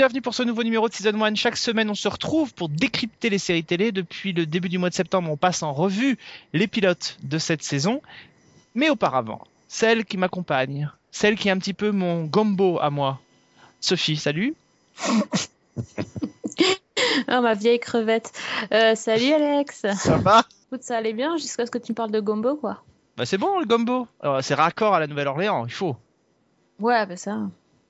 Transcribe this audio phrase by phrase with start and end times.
[0.00, 1.34] Bienvenus pour ce nouveau numéro de Season 1.
[1.34, 3.92] Chaque semaine, on se retrouve pour décrypter les séries télé.
[3.92, 6.16] Depuis le début du mois de septembre, on passe en revue
[6.54, 8.00] les pilotes de cette saison.
[8.74, 13.20] Mais auparavant, celle qui m'accompagne, celle qui est un petit peu mon gombo à moi.
[13.82, 14.54] Sophie, salut.
[17.28, 18.32] Ah, ma vieille crevette.
[18.72, 19.84] Euh, salut Alex.
[19.96, 20.46] Ça va?
[20.68, 22.82] Écoute, ça allait bien jusqu'à ce que tu me parles de gombo, quoi.
[23.18, 24.08] Bah c'est bon le gombo.
[24.40, 25.94] C'est raccord à la Nouvelle-Orléans, il faut.
[26.78, 27.36] Ouais, bah ça,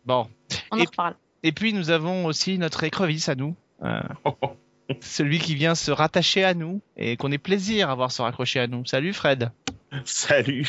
[0.04, 0.26] Bon.
[0.72, 1.14] on Et- en reparle.
[1.42, 3.56] Et puis nous avons aussi notre écrevisse à nous.
[3.82, 4.00] Euh,
[5.00, 8.60] celui qui vient se rattacher à nous et qu'on ait plaisir à voir se raccrocher
[8.60, 8.84] à nous.
[8.86, 9.50] Salut Fred.
[10.04, 10.68] Salut.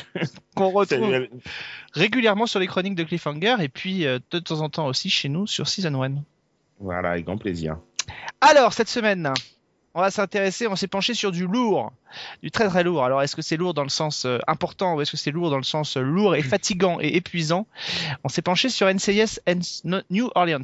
[0.56, 1.30] Qu'on retrouve Salut.
[1.94, 5.30] régulièrement sur les chroniques de Cliffhanger et puis euh, de temps en temps aussi chez
[5.30, 6.14] nous sur Season 1.
[6.80, 7.78] Voilà, avec grand plaisir.
[8.40, 9.32] Alors cette semaine,
[9.94, 11.92] on va s'intéresser, on s'est penché sur du lourd,
[12.42, 13.04] du très très lourd.
[13.04, 15.50] Alors est-ce que c'est lourd dans le sens euh, important ou est-ce que c'est lourd
[15.50, 17.68] dans le sens euh, lourd et fatigant et épuisant?
[18.24, 19.40] On s'est penché sur NCIS
[20.10, 20.62] New Orleans,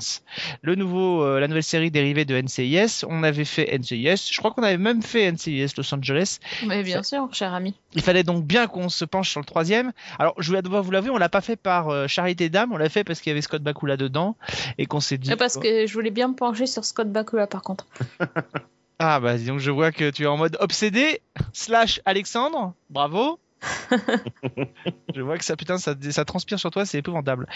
[0.61, 3.06] le nouveau, euh, la nouvelle série dérivée de NCIS.
[3.08, 6.39] On avait fait NCIS, je crois qu'on avait même fait NCIS Los Angeles.
[6.66, 7.75] Mais bien sûr, cher ami.
[7.94, 9.91] Il fallait donc bien qu'on se penche sur le troisième.
[10.19, 12.78] Alors, je vais devoir vous l'avouer, on l'a pas fait par euh, charité d'âme, on
[12.78, 14.36] l'a fait parce qu'il y avait Scott Bakula dedans
[14.78, 15.36] et qu'on s'est dit.
[15.36, 17.88] Parce que je voulais bien me pencher sur Scott Bakula, par contre.
[19.00, 21.22] Ah bah donc je vois que tu es en mode obsédé
[21.53, 23.40] slash Alexandre, bravo.
[25.16, 27.48] je vois que ça putain ça, ça transpire sur toi, c'est épouvantable.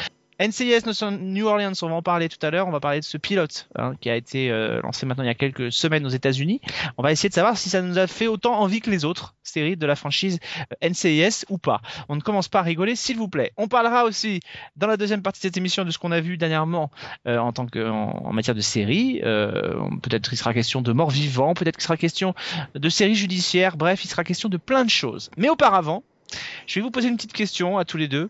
[0.42, 0.82] NCIS
[1.20, 2.68] New Orleans, on va en parler tout à l'heure.
[2.68, 5.32] On va parler de ce pilote hein, qui a été euh, lancé maintenant il y
[5.32, 6.62] a quelques semaines aux États-Unis.
[6.98, 9.36] On va essayer de savoir si ça nous a fait autant envie que les autres
[9.44, 10.40] séries de la franchise
[10.84, 11.82] euh, NCIS ou pas.
[12.10, 13.52] On ne commence pas à rigoler, s'il vous plaît.
[13.58, 14.40] On parlera aussi
[14.76, 16.90] dans la deuxième partie de cette émission de ce qu'on a vu dernièrement
[17.28, 17.68] euh, en tant
[18.32, 19.22] matière de séries.
[19.22, 22.34] Peut-être qu'il sera question de morts vivants, peut-être qu'il sera question
[22.74, 23.78] de séries judiciaires.
[23.78, 25.30] Bref, il sera question de plein de choses.
[25.38, 26.04] Mais auparavant,
[26.66, 28.30] je vais vous poser une petite question à tous les deux.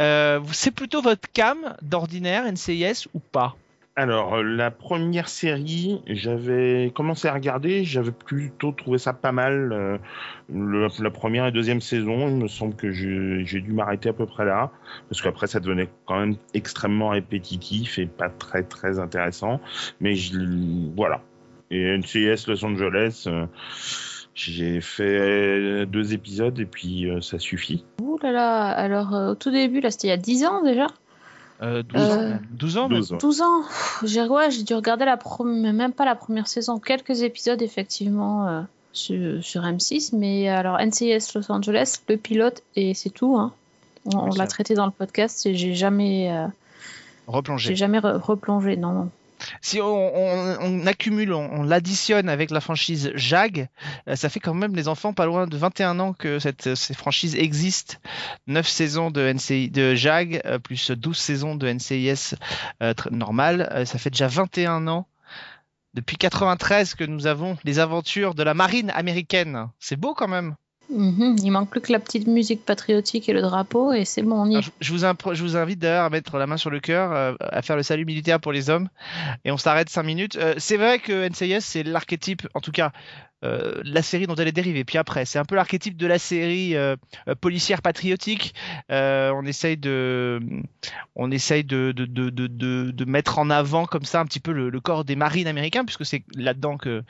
[0.00, 3.56] Euh, c'est plutôt votre cam d'ordinaire NCIS ou pas
[3.96, 9.72] Alors, euh, la première série, j'avais commencé à regarder, j'avais plutôt trouvé ça pas mal.
[9.72, 9.98] euh,
[10.98, 14.46] la première et deuxième saison, il me semble que j'ai dû m'arrêter à peu près
[14.46, 14.70] là,
[15.10, 19.60] parce qu'après ça devenait quand même extrêmement répétitif et pas très très intéressant.
[20.00, 20.14] Mais
[20.96, 21.20] voilà.
[21.70, 23.28] Et NCIS Los Angeles,
[24.40, 27.84] j'ai fait deux épisodes et puis euh, ça suffit.
[28.00, 30.62] Ouh là là, alors euh, au tout début, là, c'était il y a 10 ans
[30.62, 30.86] déjà.
[31.62, 32.46] euh, 12 Euh, ans même.
[32.52, 32.98] 12 ans même.
[32.98, 33.18] 12 ans.
[33.18, 33.62] 12 ans.
[33.62, 37.60] Pff, J'ai ouais, j'ai dû regarder la première, même pas la première saison, quelques épisodes
[37.62, 38.62] effectivement euh,
[38.92, 43.36] sur, sur M6, mais alors NCIS Los Angeles, le pilote et c'est tout.
[43.36, 43.52] Hein.
[44.14, 46.46] On, l'a traité dans le podcast et j'ai jamais, euh,
[47.26, 47.68] Replonger.
[47.68, 48.76] j'ai jamais re- replongé.
[48.78, 49.10] Non, non.
[49.60, 53.68] Si on, on- on accumule, on, on l'additionne avec la franchise JAG,
[54.08, 56.94] euh, ça fait quand même les enfants pas loin de 21 ans que cette, ces
[56.94, 57.96] franchises existent.
[58.46, 62.34] 9 saisons de, NCI, de JAG, euh, plus 12 saisons de NCIS
[62.82, 63.68] euh, normal.
[63.72, 65.06] Euh, ça fait déjà 21 ans.
[65.94, 69.68] Depuis 93 que nous avons les aventures de la marine américaine.
[69.80, 70.54] C'est beau quand même.
[70.90, 74.42] Mhm, Il manque plus que la petite musique patriotique et le drapeau et c'est bon,
[74.42, 74.62] on y est.
[74.80, 77.34] je, vous impro- je vous invite d'ailleurs à mettre la main sur le cœur, euh,
[77.40, 78.88] à faire le salut militaire pour les hommes,
[79.44, 80.36] et on s'arrête 5 minutes.
[80.36, 82.90] Euh, c'est vrai que NCIS, c'est l'archétype, en tout cas,
[83.44, 84.84] euh, la série dont elle est dérivée.
[84.84, 86.96] Puis après, c'est un peu l'archétype de la série euh,
[87.40, 88.52] policière patriotique.
[88.90, 90.40] Euh, on essaye de,
[91.14, 94.40] on essaye de, de, de, de, de, de mettre en avant comme ça un petit
[94.40, 97.02] peu le, le corps des marines américains, puisque c'est là-dedans que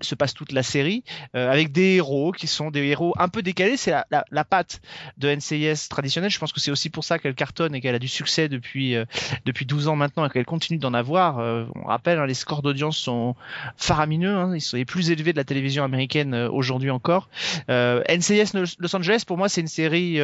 [0.00, 1.02] se passe toute la série,
[1.34, 3.76] euh, avec des héros qui sont des héros un peu décalés.
[3.76, 4.80] C'est la, patte
[5.18, 6.30] de NCIS traditionnelle.
[6.30, 8.94] Je pense que c'est aussi pour ça qu'elle cartonne et qu'elle a du succès depuis,
[8.94, 9.04] euh,
[9.44, 11.38] depuis 12 ans maintenant et qu'elle continue d'en avoir.
[11.38, 13.34] Euh, on rappelle, hein, les scores d'audience sont
[13.76, 14.36] faramineux.
[14.36, 17.28] Hein, ils sont les plus élevés de la télévision américaine aujourd'hui encore.
[17.68, 20.20] NCIS Los Angeles, pour moi, c'est une série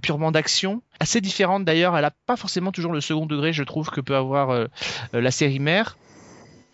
[0.00, 0.82] purement d'action.
[1.00, 1.96] Assez différente d'ailleurs.
[1.96, 4.68] Elle n'a pas forcément toujours le second degré, je trouve, que peut avoir
[5.12, 5.96] la série mère.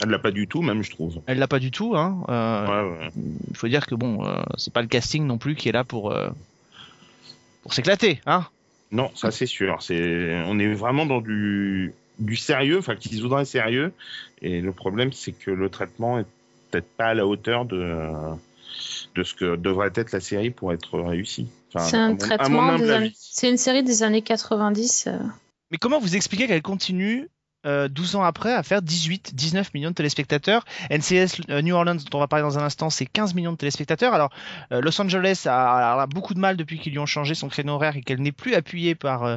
[0.00, 1.20] Elle l'a pas du tout, même je trouve.
[1.26, 1.96] Elle l'a pas du tout.
[1.96, 2.22] Hein.
[2.28, 3.10] Euh, Ouais, ouais.
[3.50, 5.84] il faut dire que bon, euh, c'est pas le casting non plus qui est là
[5.84, 6.28] pour euh,
[7.62, 8.46] pour s'éclater, hein.
[8.90, 9.82] Non, ça c'est sûr.
[9.82, 13.92] C'est, on est vraiment dans du, du sérieux, enfin qui se voudrait sérieux.
[14.40, 16.26] Et le problème, c'est que le traitement est
[16.70, 18.06] peut-être pas à la hauteur de,
[19.14, 21.48] de ce que devrait être la série pour être réussie.
[21.74, 22.78] Enfin, C'est un traitement.
[23.14, 25.04] C'est une série des années 90.
[25.08, 25.18] euh.
[25.70, 27.28] Mais comment vous expliquez qu'elle continue
[27.66, 31.96] euh, 12 ans après à faire 18, 19 millions de téléspectateurs NCS euh, New Orleans,
[31.96, 34.14] dont on va parler dans un instant, c'est 15 millions de téléspectateurs.
[34.14, 34.30] Alors,
[34.72, 37.96] euh, Los Angeles a, beaucoup de mal depuis qu'ils lui ont changé son créneau horaire
[37.96, 39.36] et qu'elle n'est plus appuyée par, euh,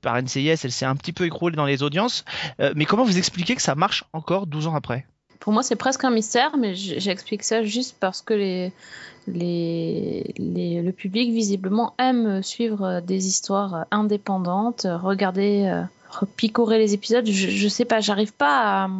[0.00, 0.16] par.
[0.16, 2.24] Elle s'est un petit peu écroulée dans les audiences.
[2.76, 5.06] Mais comment vous expliquez que ça marche encore 12 ans après?
[5.40, 8.70] Pour moi, c'est presque un mystère, mais j'explique ça juste parce que
[9.26, 15.84] le public, visiblement, aime suivre des histoires indépendantes, regarder,
[16.36, 17.26] picorer les épisodes.
[17.26, 18.90] Je, sais pas, j'arrive pas à.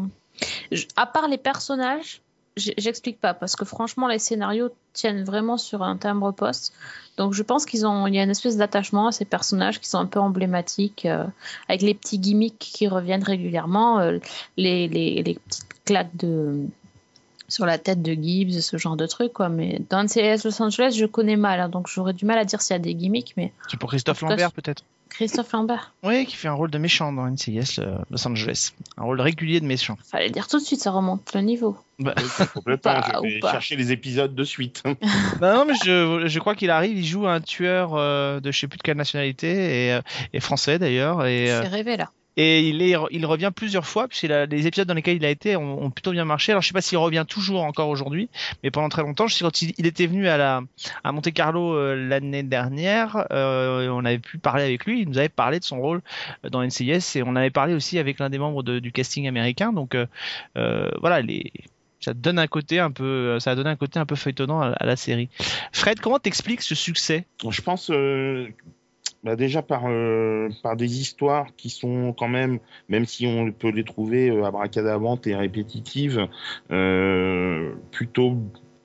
[0.96, 2.20] à part les personnages,
[2.56, 6.72] j'explique pas, parce que franchement, les scénarios tiennent vraiment sur un timbre-poste.
[7.16, 9.98] Donc je pense qu'ils ont, y a une espèce d'attachement à ces personnages qui sont
[9.98, 11.24] un peu emblématiques, euh,
[11.68, 14.18] avec les petits gimmicks qui reviennent régulièrement, euh,
[14.56, 16.66] les, les, les petites claques de
[17.52, 19.48] sur la tête de Gibbs, ce genre de trucs quoi.
[19.48, 22.62] Mais dans NCIS Los Angeles, je connais mal, hein, donc j'aurais du mal à dire
[22.62, 23.34] s'il y a des gimmicks.
[23.36, 24.84] Mais C'est pour Christophe cas, Lambert peut-être.
[25.10, 28.72] Christophe Lambert, Oui, qui fait un rôle de méchant dans NCIS euh, Los Angeles.
[28.96, 29.98] Un rôle régulier de méchant.
[30.10, 31.76] fallait dire tout de suite, ça remonte le niveau.
[31.98, 32.92] Bah, Oui, complètement.
[32.92, 34.82] Ou pas, je vais chercher les épisodes de suite.
[35.40, 38.60] bah non, mais je, je crois qu'il arrive, il joue un tueur euh, de je
[38.60, 40.00] sais plus de quelle nationalité, et, euh,
[40.32, 41.26] et français d'ailleurs.
[41.26, 42.10] Et, euh, fais rêver là.
[42.36, 45.56] Et il, est, il revient plusieurs fois, puisque les épisodes dans lesquels il a été
[45.56, 46.52] ont, plutôt bien marché.
[46.52, 48.28] Alors je sais pas s'il revient toujours encore aujourd'hui,
[48.62, 50.62] mais pendant très longtemps, je sais quand il, était venu à la
[51.04, 55.02] à Monte Carlo euh, l'année dernière, euh, on avait pu parler avec lui.
[55.02, 56.00] Il nous avait parlé de son rôle
[56.44, 59.72] euh, dans NCIS et on avait parlé aussi avec l'un des membres du casting américain.
[59.72, 60.06] Donc euh,
[60.56, 61.52] euh, voilà, les
[62.00, 64.84] ça donne un côté un peu, ça a donné un côté un peu feuilletonnant à
[64.84, 65.28] la série.
[65.70, 67.26] Fred, comment t'expliques ce succès?
[67.48, 68.48] Je pense euh,
[69.22, 72.58] bah déjà par, euh, par des histoires qui sont quand même,
[72.88, 76.26] même si on peut les trouver euh, abracadavantes et répétitives,
[76.72, 78.36] euh, plutôt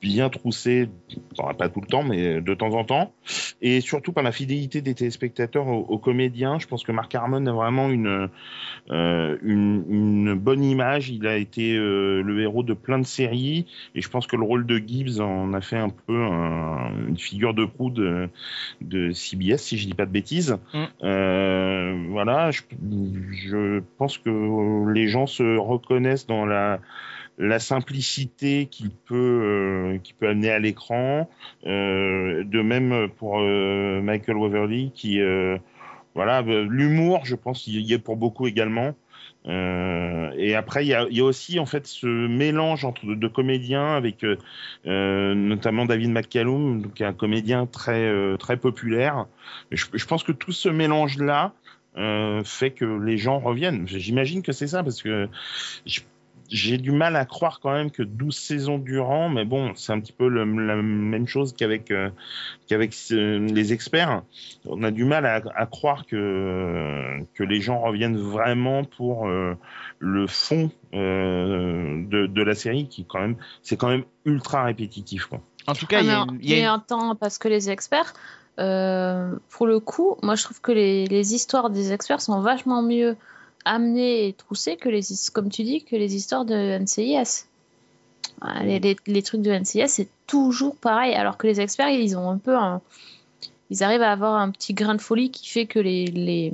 [0.01, 0.89] bien troussées,
[1.37, 3.13] enfin, pas tout le temps, mais de temps en temps,
[3.61, 6.59] et surtout par la fidélité des téléspectateurs aux, aux comédiens.
[6.59, 8.29] Je pense que Mark Harmon a vraiment une,
[8.91, 11.09] euh, une, une bonne image.
[11.09, 13.65] Il a été euh, le héros de plein de séries,
[13.95, 17.17] et je pense que le rôle de Gibbs en a fait un peu un- une
[17.17, 18.29] figure de proue de,
[18.81, 20.57] de CBS, si je dis pas de bêtises.
[20.73, 20.83] Mm.
[21.03, 22.61] Euh, voilà, je,
[23.31, 26.79] je pense que les gens se reconnaissent dans la
[27.37, 31.29] la simplicité qu'il peut euh, peut amener à l'écran.
[31.65, 35.57] Euh, de même pour euh, Michael Waverly qui euh,
[36.15, 38.95] voilà euh, l'humour, je pense, il y est pour beaucoup également.
[39.45, 43.15] Euh, et après, il y a, y a aussi en fait ce mélange entre de,
[43.15, 44.25] de comédiens avec
[44.85, 49.25] notamment David McCallum, donc un comédien très très populaire.
[49.71, 51.53] Je, pense que tout ce mélange là
[52.43, 53.87] fait que les gens reviennent.
[53.87, 55.29] J'imagine que c'est ça parce que
[55.85, 56.01] je-
[56.49, 59.99] j'ai du mal à croire quand même que 12 saisons durant, mais bon, c'est un
[59.99, 62.09] petit peu le- la même chose qu'avec euh,
[62.67, 64.23] qu'avec euh, les experts.
[64.65, 69.55] On a du mal à, à croire que que les gens reviennent vraiment pour euh,
[69.99, 75.25] le fond euh, de, de la série, qui quand même c'est quand même ultra répétitif.
[75.25, 75.41] Quoi.
[75.67, 78.13] En tout cas, Ah, il y a, y un temps parce que les experts,
[78.59, 82.81] euh, pour le coup, moi je trouve que les, les histoires des experts sont vachement
[82.81, 83.15] mieux
[83.67, 85.01] amenées et troussées que les,
[85.33, 87.45] comme tu dis, que les histoires de NCIS.
[88.41, 92.15] Ah, Les, les- les trucs de NCIS, c'est toujours pareil, alors que les experts, ils
[92.17, 92.81] ont un peu un-
[93.69, 96.53] Ils arrivent à avoir un petit grain de folie qui fait que les, les,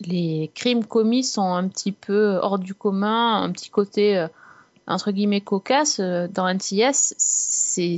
[0.00, 4.28] les crimes commis sont un petit peu hors du commun, un petit côté euh,
[4.86, 5.98] entre guillemets cocasse.
[6.00, 7.96] euh, Dans NCIS, c'est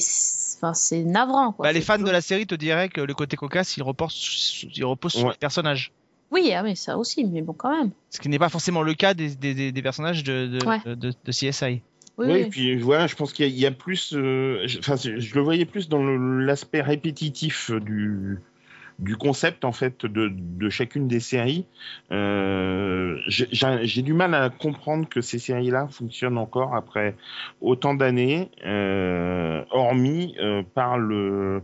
[0.57, 1.53] enfin, c'est navrant.
[1.53, 1.65] Quoi.
[1.65, 4.71] bah, les fans de la série te diraient que le côté cocasse, il repose, sur-
[4.75, 5.33] il repose sur Ouais.
[5.33, 5.93] les personnages.
[6.31, 7.91] Oui, ah, mais ça aussi, mais bon, quand même.
[8.11, 10.79] Ce qui n'est pas forcément le cas des, des, des- des personnages de, de, Ouais.
[10.85, 11.65] de, de CSI.
[11.65, 11.81] Oui,
[12.19, 12.41] Oui, oui.
[12.41, 14.97] et puis voilà, je pense qu'il y, a- il y a plus, euh, je, enfin,
[14.97, 18.39] je je le voyais plus dans l'aspect répétitif du
[19.01, 21.67] du concept en fait de, de chacune des séries.
[22.13, 27.17] Euh, j'ai du mal à comprendre que ces séries-là fonctionnent encore après
[27.61, 31.61] autant d'années, euh, hormis euh, par le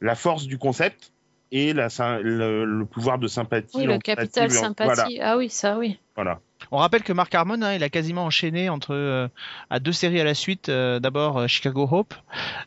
[0.00, 1.10] la force du concept
[1.54, 1.88] et la,
[2.20, 3.78] le, le pouvoir de sympathie.
[3.78, 5.20] Oui, le capital sympathie.
[5.22, 5.98] Ah oui, ça oui.
[6.16, 6.40] Voilà,
[6.70, 9.28] On rappelle que Mark Harmon, hein, il a quasiment enchaîné entre euh,
[9.70, 10.68] à deux séries à la suite.
[10.68, 12.14] euh, D'abord euh, Chicago Hope,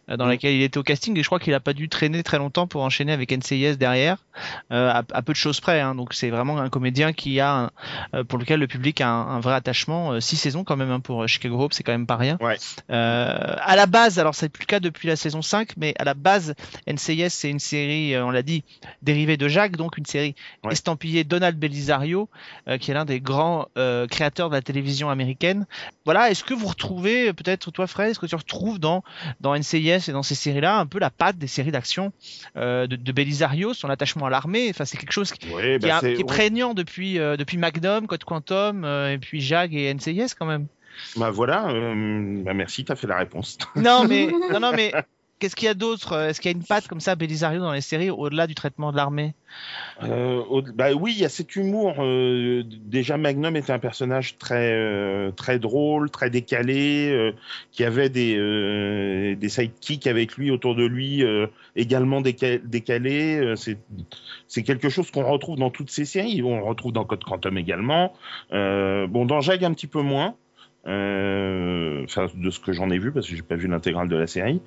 [0.07, 0.29] dans Mm.
[0.29, 2.67] laquelle il était au casting, et je crois qu'il a pas dû traîner très longtemps
[2.67, 4.17] pour enchaîner avec NCIS derrière,
[4.69, 5.79] à, à peu de choses près.
[5.81, 5.95] hein.
[5.95, 7.69] donc c'est vraiment un comédien qui a,
[8.13, 10.19] un- pour lequel le public a un, un vrai attachement.
[10.21, 12.37] Six saisons quand même hein, pour Chicago Hope, c'est quand même pas rien.
[12.41, 12.57] Ouais.
[12.89, 16.13] À la base, alors c'est plus le cas depuis la saison 5, mais à la
[16.13, 16.53] base,
[16.87, 18.63] NCIS c'est une série, on l'a dit,
[19.01, 20.73] dérivée de Jacques, donc une série Ouais.
[20.73, 22.29] estampillée Donald Belisario,
[22.79, 25.65] qui est l'un des grands euh, créateurs de la télévision américaine.
[26.05, 29.03] Voilà, est-ce que vous retrouvez, peut-être toi Fred, est-ce que tu retrouves dans,
[29.41, 32.13] dans NCIS et dans ces séries-là un peu la patte des séries d'action
[32.55, 34.67] euh, de, de Belisario, son attachement à l'armée?
[34.69, 38.83] Enfin, c'est quelque chose qui, bah, est, qui prégnant depuis, euh, depuis Magnum, Code Quantum,
[38.83, 40.67] euh, et puis Jag et NCIS quand même.
[41.15, 43.57] Bah voilà, euh, bah merci, t'as fait la réponse.
[43.75, 44.91] Non, mais, non, non, mais
[45.39, 47.61] qu'est-ce qu'il y a d'autre euh, Est-ce qu'il y a une patte comme ça, Belisario,
[47.61, 49.33] dans les séries, au-delà du traitement de l'armée?
[50.03, 50.43] Euh,
[50.75, 51.95] bah oui, il y a cet humour.
[51.99, 57.33] euh, déjà, Magnum était un personnage très euh, très drôle, très décalé,
[57.71, 61.23] qui avait des des sidekicks avec lui autour de lui,
[61.75, 63.53] également déca- décalés.
[64.47, 66.41] C'est quelque chose qu'on retrouve dans toutes ces séries.
[66.43, 68.13] On retrouve dans Code Quantum également.
[68.51, 70.35] Bon, dans Jag un petit peu moins.
[70.87, 74.27] Euh, de ce que j'en ai vu, parce que j'ai pas vu l'intégrale de la
[74.27, 74.61] série.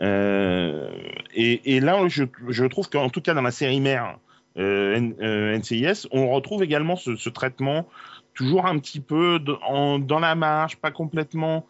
[0.00, 0.88] Euh,
[1.34, 4.18] et, là, je, trouve qu'en tout cas dans la série mère,
[4.56, 7.86] euh, NCIS, on retrouve également ce, traitement
[8.32, 11.66] toujours un petit peu dans la marge, pas complètement.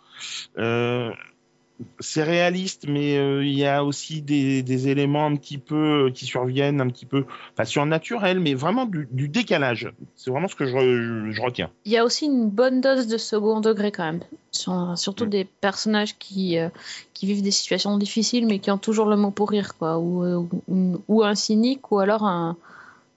[2.00, 6.10] C'est réaliste, mais euh, il y a aussi des, des éléments un petit peu euh,
[6.10, 9.90] qui surviennent, un petit peu, enfin surnaturels, mais vraiment du, du décalage.
[10.14, 11.70] C'est vraiment ce que je, re- je retiens.
[11.84, 14.20] Il y a aussi une bonne dose de second degré quand même.
[14.52, 15.30] Sur- surtout Mm.
[15.30, 16.68] des personnages qui, euh,
[17.12, 19.98] qui vivent des situations difficiles mais qui ont toujours le mot pour rire, quoi.
[19.98, 22.56] Ou, euh, ou, ou un cynique ou alors un,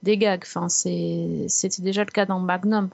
[0.03, 0.43] des gags.
[0.45, 2.89] Enfin, c'était déjà le cas dans Magnum.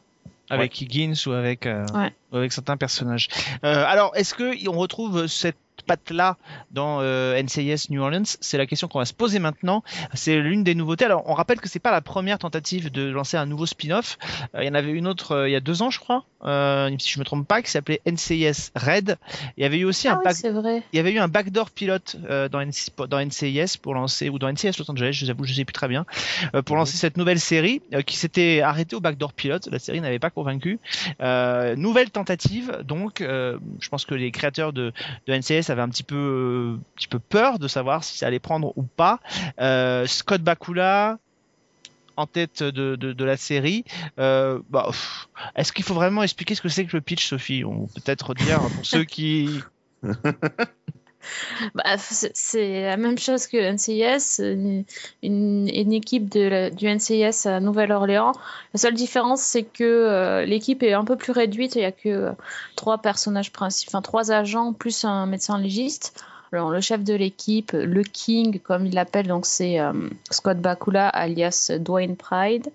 [0.49, 2.13] avec Higgins ou avec, euh, Ouais.
[2.37, 3.27] Avec certains personnages.
[3.63, 6.37] Euh, alors, est-ce que on retrouve cette patte-là
[6.71, 8.23] dans euh, NCIS New Orleans?
[8.39, 9.83] C'est la question qu'on va se poser maintenant.
[10.13, 11.05] C'est l'une des nouveautés.
[11.05, 14.17] Alors, on rappelle que c'est pas la première tentative de lancer un nouveau spin-off.
[14.55, 16.23] Euh, il y en avait une autre euh, il y a deux ans, je crois,
[16.45, 19.17] euh, si je me trompe pas, qui s'appelait NCIS Red.
[19.57, 20.81] Il y avait eu aussi Ah un oui, back- c'est vrai.
[20.93, 24.39] il y avait eu un backdoor pilote euh, dans, NC dans NCIS pour lancer ou
[24.39, 26.05] dans NCIS Los Angeles, je vous avoue, je sais plus très bien,
[26.55, 29.67] euh, pour lancer cette nouvelle série euh, qui s'était arrêtée au backdoor pilote.
[29.71, 30.79] La série n'avait pas convaincu.
[31.21, 32.24] Euh, nouvelle tentative,
[32.83, 34.93] donc euh, je pense que les créateurs de,
[35.27, 38.39] NCIS avaient un petit peu, euh, un petit peu peur de savoir si ça allait
[38.39, 39.19] prendre ou pas.
[39.59, 41.17] Euh, Scott Bakula
[42.17, 43.83] en tête de, la série.
[44.17, 44.89] Bah,
[45.55, 47.63] Est-ce qu'il faut vraiment expliquer ce que c'est que le pitch, Sophie?
[47.63, 49.49] Peut peut-être dire pour ceux qui
[51.73, 54.41] Bah, c'est la même chose que NCIS,
[55.23, 58.33] une, équipe de du NCIS à Nouvelle-Orléans.
[58.73, 61.75] La seule différence, c'est que euh, l'équipe est un peu plus réduite.
[61.75, 62.31] Il n'y a que euh,
[62.75, 66.13] trois personnages principaux, trois agents plus un médecin légiste.
[66.51, 69.91] Le chef de l'équipe, le King, comme il l'appelle, donc c'est euh,
[70.31, 72.71] Scott Bakula, alias Dwayne Pride.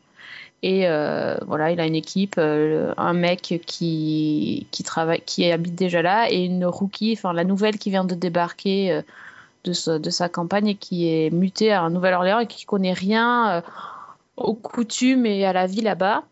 [0.63, 5.75] Et euh, voilà, il a une équipe, euh, un mec qui, qui travaille, qui habite
[5.75, 9.03] déjà là, et une rookie, enfin la nouvelle qui vient de débarquer euh,
[9.65, 13.63] de, sa- campagne et qui est mutée à Nouvelle-Orléans et qui connaît rien
[14.37, 16.25] aux coutumes et à la vie là-bas.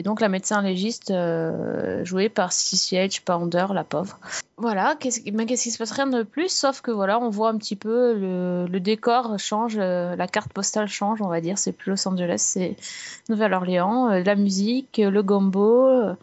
[0.00, 4.18] Et donc la médecin légiste euh, jouée par CCH Pounder, la pauvre.
[4.56, 5.92] Voilà, qu'est-ce mais qu'est-ce qui se passe?
[5.92, 9.76] Rien de plus, sauf que voilà, on voit un petit peu le, le décor change,
[9.78, 11.58] euh, la carte postale change, on va dire.
[11.58, 12.76] C'est plus Los Angeles, c'est
[13.28, 16.14] Nouvelle-Orléans, euh, la musique, le gombo, euh,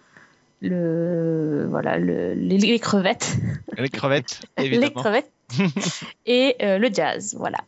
[0.62, 3.38] le voilà, le, les, les crevettes,
[3.78, 5.02] les crevettes, les évidemment.
[5.02, 5.32] crevettes
[6.26, 7.36] et euh, le jazz.
[7.38, 7.60] Voilà.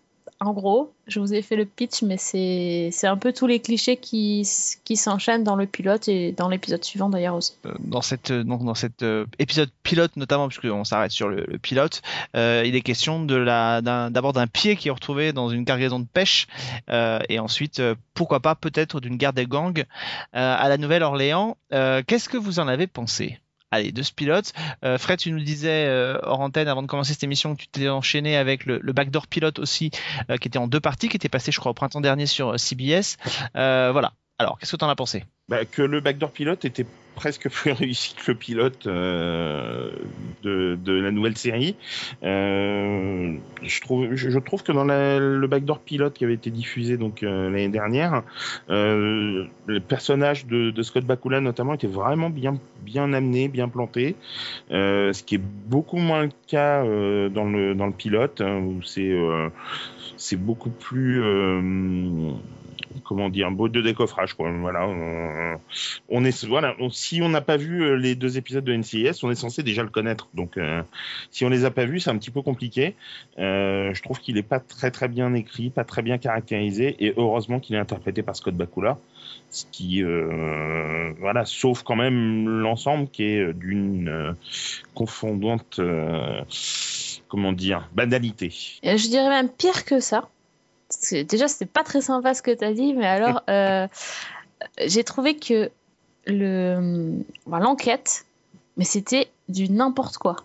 [0.43, 3.95] En gros, je vous ai fait le pitch, mais c'est un peu tous les clichés
[3.95, 7.53] qui, s'enchaînent dans le pilote et dans l'épisode suivant d'ailleurs aussi.
[7.65, 12.01] Euh, dans cette euh, cet euh, épisode pilote notamment puisqu'on s'arrête sur le, pilote
[12.33, 16.47] il est question d'abord d'un pied qui est retrouvé dans une cargaison de pêche
[16.89, 17.81] et ensuite
[18.13, 19.85] pourquoi pas peut-être d'une guerre des gangs
[20.33, 23.39] à la Nouvelle-Orléans qu'est-ce que vous en avez pensé?
[23.73, 24.53] Allez, de ce pilote.
[24.85, 27.67] Euh, Fred, tu nous disais euh, hors antenne avant de commencer cette émission que tu
[27.69, 29.89] t'es enchaîné avec le, backdoor pilote aussi,
[30.29, 32.49] euh, qui était en deux parties, qui était passé, je crois, au printemps dernier sur
[32.49, 33.17] euh, CBS.
[33.55, 34.13] Voilà.
[34.43, 35.23] Alors, qu'est-ce que tu en as pensé?
[35.47, 36.85] Bah, que le backdoor pilote était
[37.15, 39.91] presque plus réussi que le pilote euh,
[40.41, 41.77] de, la nouvelle série.
[42.23, 47.69] Euh, je, trouve, que dans le backdoor pilote qui avait été diffusé donc euh, l'année
[47.69, 48.23] dernière,
[48.67, 49.47] le
[49.79, 54.17] personnage de, Scott Bakula notamment était vraiment bien bien amené, bien planté,
[54.69, 60.35] ce qui est beaucoup moins le cas dans le dans le pilote hein, où c'est
[60.35, 61.21] beaucoup plus
[63.03, 64.51] comment dire, beau de décoffrage quoi.
[64.51, 64.87] Voilà,
[66.09, 69.31] on, est voilà, si on n'a pas vu euh, les deux épisodes de NCIS, on
[69.31, 70.29] est censé déjà le connaître.
[70.33, 70.81] Donc euh,
[71.31, 72.95] si on les a pas vus, c'est un petit peu compliqué.
[73.39, 77.13] Euh, je trouve qu'il est pas très très bien écrit, pas très bien caractérisé et
[77.17, 78.97] heureusement qu'il est interprété par Scott Bakula.
[79.49, 84.35] Ce qui, voilà, sauf quand même l'ensemble qui est d'une
[84.95, 85.79] confondante,
[87.27, 88.51] comment dire, banalité.
[88.83, 90.29] Je dirais même pire que ça.
[91.27, 93.87] Déjà, c'était pas très sympa ce que tu as dit, mais alors, euh,
[94.85, 95.69] j'ai trouvé que
[96.25, 97.13] le
[97.47, 98.25] enfin, l'enquête,
[98.77, 100.37] mais c'était du n'importe quoi.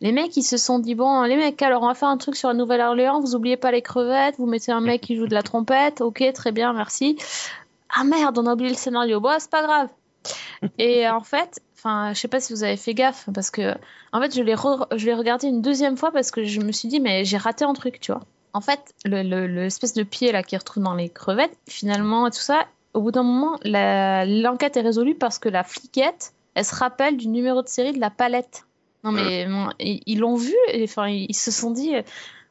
[0.00, 2.36] Les mecs, ils se sont dit bon, les mecs, alors on va faire un truc
[2.36, 5.34] sur la Nouvelle-Orléans, vous oubliez pas les crevettes, vous mettez un mec qui joue de
[5.34, 7.16] la trompette, ok, très bien, merci.
[7.96, 9.20] Ah merde, on a oublié le scénario.
[9.20, 9.88] Bon, c'est pas grave.
[10.78, 13.74] Et en fait, enfin, je sais pas si vous avez fait gaffe, parce que
[14.12, 16.72] en fait, je l'ai re- je l'ai regardé une deuxième fois parce que je me
[16.72, 18.22] suis dit, mais j'ai raté un truc, tu vois.
[18.54, 22.30] En fait, le, le- l'espèce de pied là qui retrouve dans les crevettes, finalement, et
[22.30, 26.74] tout ça, au bout d'un moment, l'enquête est résolue parce que la fliquette, elle se
[26.74, 28.64] rappelle du numéro de série de la palette.
[29.02, 31.92] Non mais bon, ils l'ont vu, et enfin, ils ils se sont dit.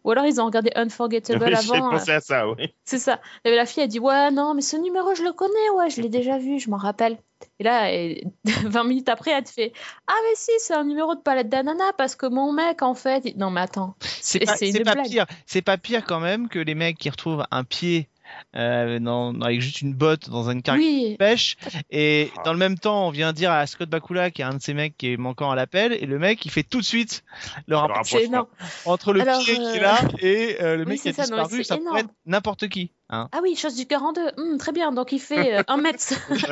[0.06, 1.88] Euh, Ou alors ils ont regardé Unforgettable J'ai avant.
[1.88, 2.74] euh, pensé à ça, oui.
[2.86, 3.20] c'est ça.
[3.46, 6.02] Et la fille a dit Ouais, non, mais ce numéro, je le connais, ouais, je
[6.02, 7.18] l'ai déjà vu, je m'en rappelle.
[7.60, 9.74] Et là, et 20 minutes après, elle te fait
[10.08, 13.22] Ah, mais si, c'est un numéro de palette d'ananas parce que mon mec, en fait.
[13.26, 13.96] il- Non, mais attends.
[14.00, 14.56] C'est pas,
[14.96, 15.26] pas pire.
[15.46, 18.08] C'est pas pire quand même que les mecs qui retrouvent un pied
[18.56, 21.58] euh, dans- avec juste une botte dans une carrière Oui, de pêche
[21.90, 22.42] et Ah.
[22.46, 24.74] dans le même temps on vient dire à Scott Bakula qui est un de ces
[24.74, 27.24] mecs qui est manquant à l'appel et le mec il fait tout de suite
[27.68, 28.48] le rapport rapprochement.
[28.86, 31.14] entre le Alors, pied qui euh, est là et euh, le oui, mec qui a
[31.14, 31.98] ça, disparu ça pourrait énorme.
[31.98, 33.30] être n'importe qui hein.
[33.32, 34.30] Ah oui, chose du cœur en deux.
[34.38, 34.92] Hum, très bien.
[34.92, 36.04] Donc il fait euh, 1 mètre,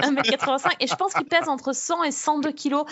[0.03, 2.85] 1 mètre 85 et je pense qu'il pèse entre 100 et 102 kilos.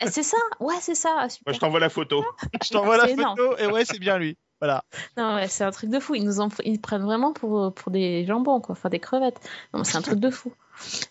[0.00, 0.36] Et C'est ça?
[0.60, 1.14] Ouais, c'est ça.
[1.14, 1.54] Moi, Super.
[1.54, 2.24] je t'envoie la photo.
[2.62, 3.36] je t'envoie la énorme.
[3.36, 4.82] photo et ouais c'est bien lui voilà
[5.16, 6.14] Non, ouais, c'est un truc de fou.
[6.14, 6.48] Ils nous en...
[6.64, 8.72] ils prennent vraiment pour, pour des jambons, quoi.
[8.72, 9.40] Enfin, des crevettes.
[9.72, 10.52] Non, c'est un truc de fou.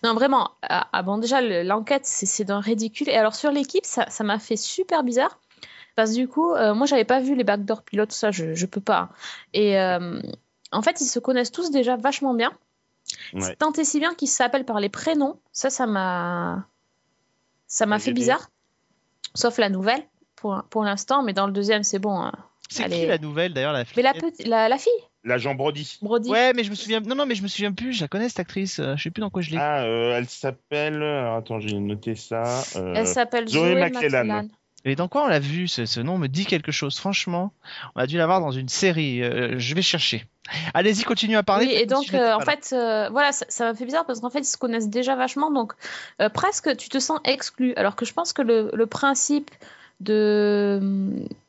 [0.02, 0.52] Non, vraiment.
[0.62, 3.08] Ah, ah, bon, déjà, le- l'enquête, c'est d'un ridicule.
[3.08, 5.38] Et alors, sur l'équipe, ça m'a fait super bizarre.
[5.94, 8.54] Parce que du coup, euh, moi, j'avais pas vu les backdoor pilotes, tout ça, je,
[8.54, 9.08] je peux pas.
[9.52, 10.20] Et euh,
[10.70, 12.52] en fait, ils se connaissent tous déjà vachement bien.
[13.32, 13.56] Ouais.
[13.56, 15.40] Tant et si bien qu'ils s'appellent par les prénoms.
[15.52, 16.66] Ça, ça m'a.
[17.66, 18.48] Ça m'a fait bizarre.
[19.34, 20.02] Sauf la nouvelle,
[20.36, 21.22] pour, pour l'instant.
[21.22, 22.18] Mais dans le deuxième, c'est bon.
[22.20, 22.32] hein.
[22.68, 24.12] C'est qui la nouvelle d'ailleurs la Mais la,
[24.46, 24.92] la, la fille,
[25.24, 25.98] L'agent Brody.
[26.02, 26.30] Brody.
[26.30, 28.28] ouais mais je me souviens non non mais je me souviens plus je la connais
[28.28, 30.94] cette actrice euh, je sais plus dans quoi je l'ai Ah, euh, elle s'appelle.
[31.02, 32.62] alors, attends, j'ai noté ça.
[32.76, 33.90] euh, Elle s'appelle Zoé.
[34.84, 36.98] Et dans quoi on l'a vu ce, ce nom me dit quelque chose.
[36.98, 37.52] Franchement,
[37.96, 39.22] on a dû l'avoir dans une série.
[39.24, 40.24] euh, je vais chercher.
[40.72, 41.66] Allez-y, continue à parler.
[41.66, 44.30] Oui, et donc, euh, en fait, euh, voilà, ça ça m'a fait bizarre parce qu'en
[44.30, 45.50] fait, ils se connaissent déjà vachement.
[45.50, 45.72] Donc,
[46.22, 47.74] euh, presque, tu te sens exclu.
[47.74, 49.50] Alors que je pense que le, le principe
[50.00, 50.80] de,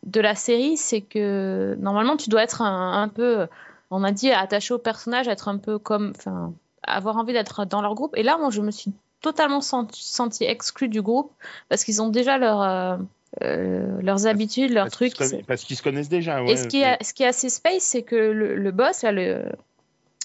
[0.05, 3.47] de la série, c'est que normalement, tu dois être un, un peu,
[3.91, 7.81] on a dit, attaché au personnage, être un peu comme, enfin, avoir envie d'être dans
[7.81, 8.15] leur groupe.
[8.17, 11.31] Et là, moi, je me suis totalement senti, senti exclue du groupe
[11.67, 12.97] parce qu'ils ont déjà leur, euh,
[13.43, 15.15] euh, leurs habitudes, leurs parce trucs.
[15.15, 16.43] se Parce qu'ils se connaissent déjà.
[16.43, 19.03] Ouais, Et ce qui, est, ce qui est assez space, c'est que le, le boss,
[19.03, 19.43] là, le,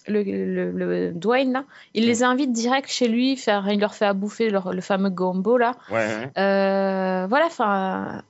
[0.07, 1.65] le, le, le Dwayne, là,
[1.95, 5.11] il les invite direct chez lui, faire, il leur fait à bouffer leur- le fameux
[5.11, 5.77] gombo, là.
[5.91, 6.31] Ouais.
[6.39, 8.23] Euh, voilà, enfin.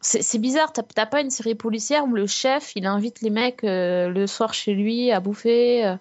[0.00, 4.08] C'est bizarre, t'as pas une série policière où le chef il invite les mecs euh,
[4.08, 5.84] le soir chez lui à bouffer.
[5.84, 5.96] euh.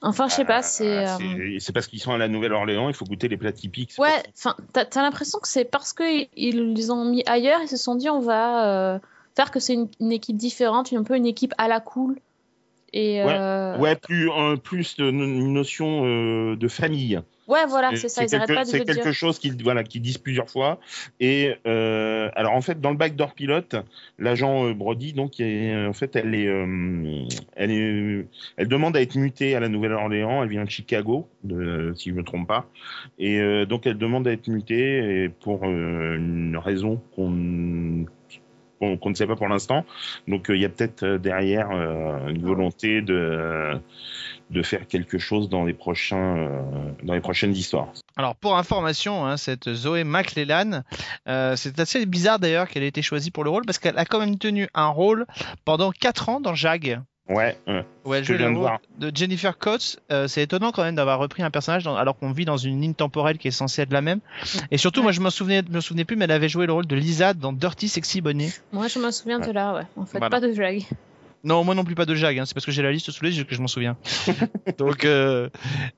[0.00, 1.06] Enfin, je sais pas, c'est.
[1.06, 3.92] Euh, c'est- parce qu'ils sont à la Nouvelle-Orléans, il faut goûter les plats typiques.
[3.98, 7.68] Ouais, enfin, t'as as, l'impression que c'est parce qu'ils ils les ont mis ailleurs, ils
[7.68, 8.98] se sont dit on va euh,
[9.36, 12.16] faire que c'est une, une équipe différente, un peu une équipe à la cool.
[12.92, 17.20] Et Ouais, euh, Ouais, plus, un- plus de- une notion euh, de famille.
[17.48, 20.78] ouais, voilà, c'est ça, quelque, de c'est quelque chose qu'ils voilà, qu'ils disent plusieurs fois.
[21.20, 23.76] Et euh, alors en fait, dans le backdoor pilote,
[24.18, 27.24] l'agent Brody, donc, est- en fait, elle est, euh,
[27.56, 30.42] elle est, elle demande à être mutée à la Nouvelle-Orléans.
[30.42, 32.66] Elle vient de Chicago, de, si je me trompe pas.
[33.18, 38.06] Et euh, donc, elle demande à être mutée et pour une raison qu'on
[38.78, 39.84] qu'on ne sait pas pour l'instant.
[40.28, 43.80] Donc, euh, il y a peut-être euh, derrière euh, une volonté de
[44.62, 46.48] faire quelque chose dans les prochains
[47.02, 47.92] dans les prochaines histoires.
[48.18, 50.82] Alors pour information, hein, cette Zoé McClellan,
[51.28, 54.06] euh, c'est assez bizarre d'ailleurs qu'elle ait été choisie pour le rôle parce qu'elle a
[54.06, 55.26] quand même tenu un rôle
[55.66, 57.02] pendant 4 ans dans Jag.
[57.28, 57.56] Ouais,
[58.04, 58.22] ouais.
[58.22, 58.78] Je viens le de rôle voir.
[58.98, 59.98] de Jennifer Coates.
[60.12, 62.80] Euh, c'est étonnant quand même d'avoir repris un personnage dans- alors qu'on vit dans une
[62.80, 64.20] ligne temporelle qui est censée être la même.
[64.70, 65.04] Et surtout, Ouais.
[65.04, 66.94] moi je me souvenais, je me souvenais plus, mais elle avait joué le rôle de
[66.94, 68.52] Lisa dans Dirty Sexy Bonnie.
[68.72, 69.82] Moi, je me souviens de là, ouais.
[69.96, 70.30] En fait, Voilà.
[70.30, 70.84] pas de drag.
[71.46, 73.24] Non, moi non plus pas de Jag, hein, c'est parce que j'ai la liste sous
[73.24, 73.96] les yeux que je m'en souviens.
[74.78, 75.48] Donc, euh,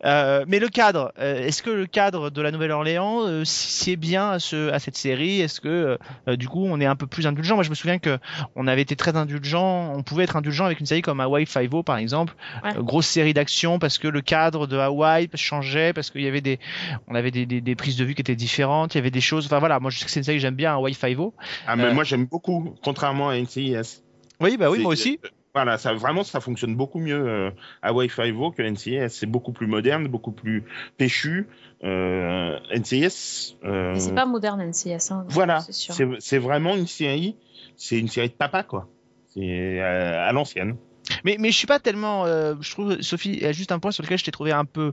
[0.04, 4.30] euh, mais le cadre, euh, est-ce que le cadre de la Nouvelle-Orléans euh, sied bien
[4.32, 5.40] à, ce, à cette série?
[5.40, 7.54] Est-ce que euh, du coup on est un peu plus indulgent?
[7.54, 8.18] Moi je me souviens que
[8.56, 11.82] on avait été très indulgent, on pouvait être indulgent avec une série comme Hawaii Five-O
[11.82, 12.76] par exemple, Ouais.
[12.76, 16.42] Euh, grosse série d'action parce que le cadre de Hawaii changeait, parce qu'il y avait
[16.42, 16.58] des,
[17.06, 19.22] on avait des, des, des prises de vue qui étaient différentes, il y avait des
[19.22, 19.46] choses.
[19.46, 21.32] Enfin voilà, moi je sais que c'est une série que j'aime bien, Hawaii Five-O.
[21.66, 21.94] Ah, mais Euh.
[21.94, 24.02] moi j'aime beaucoup, contrairement à NCIS.
[24.40, 25.18] Oui, bah oui, moi aussi.
[25.54, 27.50] Voilà, ça vraiment ça fonctionne beaucoup mieux euh,
[27.82, 29.08] à Wi-Fi O que NCIS.
[29.10, 30.64] C'est beaucoup plus moderne, beaucoup plus
[30.98, 31.48] péchu.
[31.84, 33.56] Euh, NCIS.
[33.64, 35.10] euh, Mais c'est pas moderne, NCS.
[35.10, 35.94] Hein, voilà, C'est sûr.
[35.94, 37.36] c'est c'est vraiment une série.
[37.76, 38.88] C'est une série de papa quoi.
[39.34, 40.76] C'est euh, à l'ancienne.
[41.24, 42.26] Mais, mais je suis pas tellement.
[42.26, 44.52] euh, je trouve, Sophie, il y a juste un point sur lequel je t'ai trouvé
[44.52, 44.92] un peu,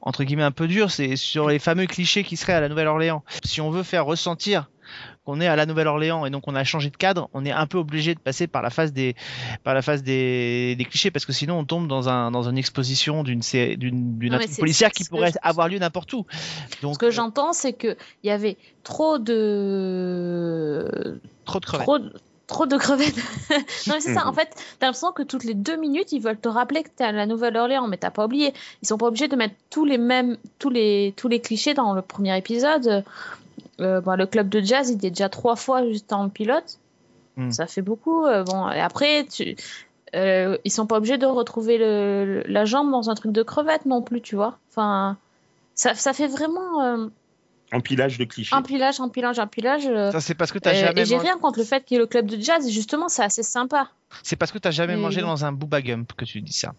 [0.00, 3.24] entre guillemets, un peu dur, c'est sur les fameux clichés qui seraient à la Nouvelle-Orléans.
[3.44, 4.70] Si on veut faire ressentir
[5.24, 7.66] qu'on est à la Nouvelle-Orléans et donc on a changé de cadre, on est un
[7.66, 9.16] peu obligé de passer par la phase des,
[9.64, 12.58] par la phase des, des clichés parce que sinon on tombe dans un, dans une
[12.58, 13.40] exposition d'une,
[13.76, 16.26] d'une, policière qui ce pourrait avoir lieu n'importe où.
[16.70, 20.88] Ce Donc, que euh, j'entends, c'est qu'il y avait trop de.
[21.44, 21.86] trop de crevettes.
[21.86, 22.12] Trop de,
[22.46, 23.16] trop de crevettes.
[23.86, 24.26] non, mais c'est ça.
[24.26, 27.04] En fait, t'as l'impression que toutes les deux minutes, ils veulent te rappeler que t'es
[27.04, 28.54] à la Nouvelle-Orléans, mais t'as pas oublié.
[28.82, 31.94] Ils sont pas obligés de mettre tous les mêmes, tous les, tous les clichés dans
[31.94, 33.04] le premier épisode.
[33.80, 36.78] Euh, bon, le club de jazz, il est déjà trois fois juste en pilote.
[37.36, 37.50] Hmm.
[37.50, 38.24] Ça fait beaucoup.
[38.24, 39.54] euh, bon, et après, tu,
[40.14, 43.84] euh, ils sont pas obligés de retrouver le, la jambe dans un truc de crevette
[43.86, 44.58] non plus, tu vois.
[44.70, 45.18] Enfin,
[45.74, 47.08] ça, ça fait vraiment euh,
[47.72, 48.54] Empilage de clichés.
[48.54, 49.86] empilage, empilage, empilage.
[49.88, 51.96] euh, Ça, c'est parce que t'as euh, jamais, et j'ai rien contre le fait qu'il
[51.96, 52.66] y ait le club de jazz.
[52.70, 53.90] Justement, c'est assez sympa.
[54.22, 56.72] c'est parce que t'as jamais Mais mangé dans un Booba Gump que tu dis ça.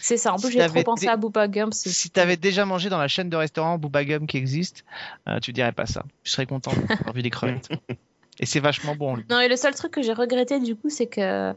[0.00, 0.32] C'est ça.
[0.32, 1.72] En Si plus, j'ai trop t'avais pensé à Booba Gump.
[1.74, 4.84] Si t'avais déjà mangé dans la chaîne de restaurants Booba Gum qui existe,
[5.28, 6.04] euh, tu dirais pas ça.
[6.24, 7.68] Tu serais content d'avoir vu des crevettes.
[8.40, 9.16] Et c'est vachement bon.
[9.16, 9.24] lui.
[9.28, 11.20] Non, et le seul truc que j'ai regretté du coup, c'est que.
[11.20, 11.52] euh,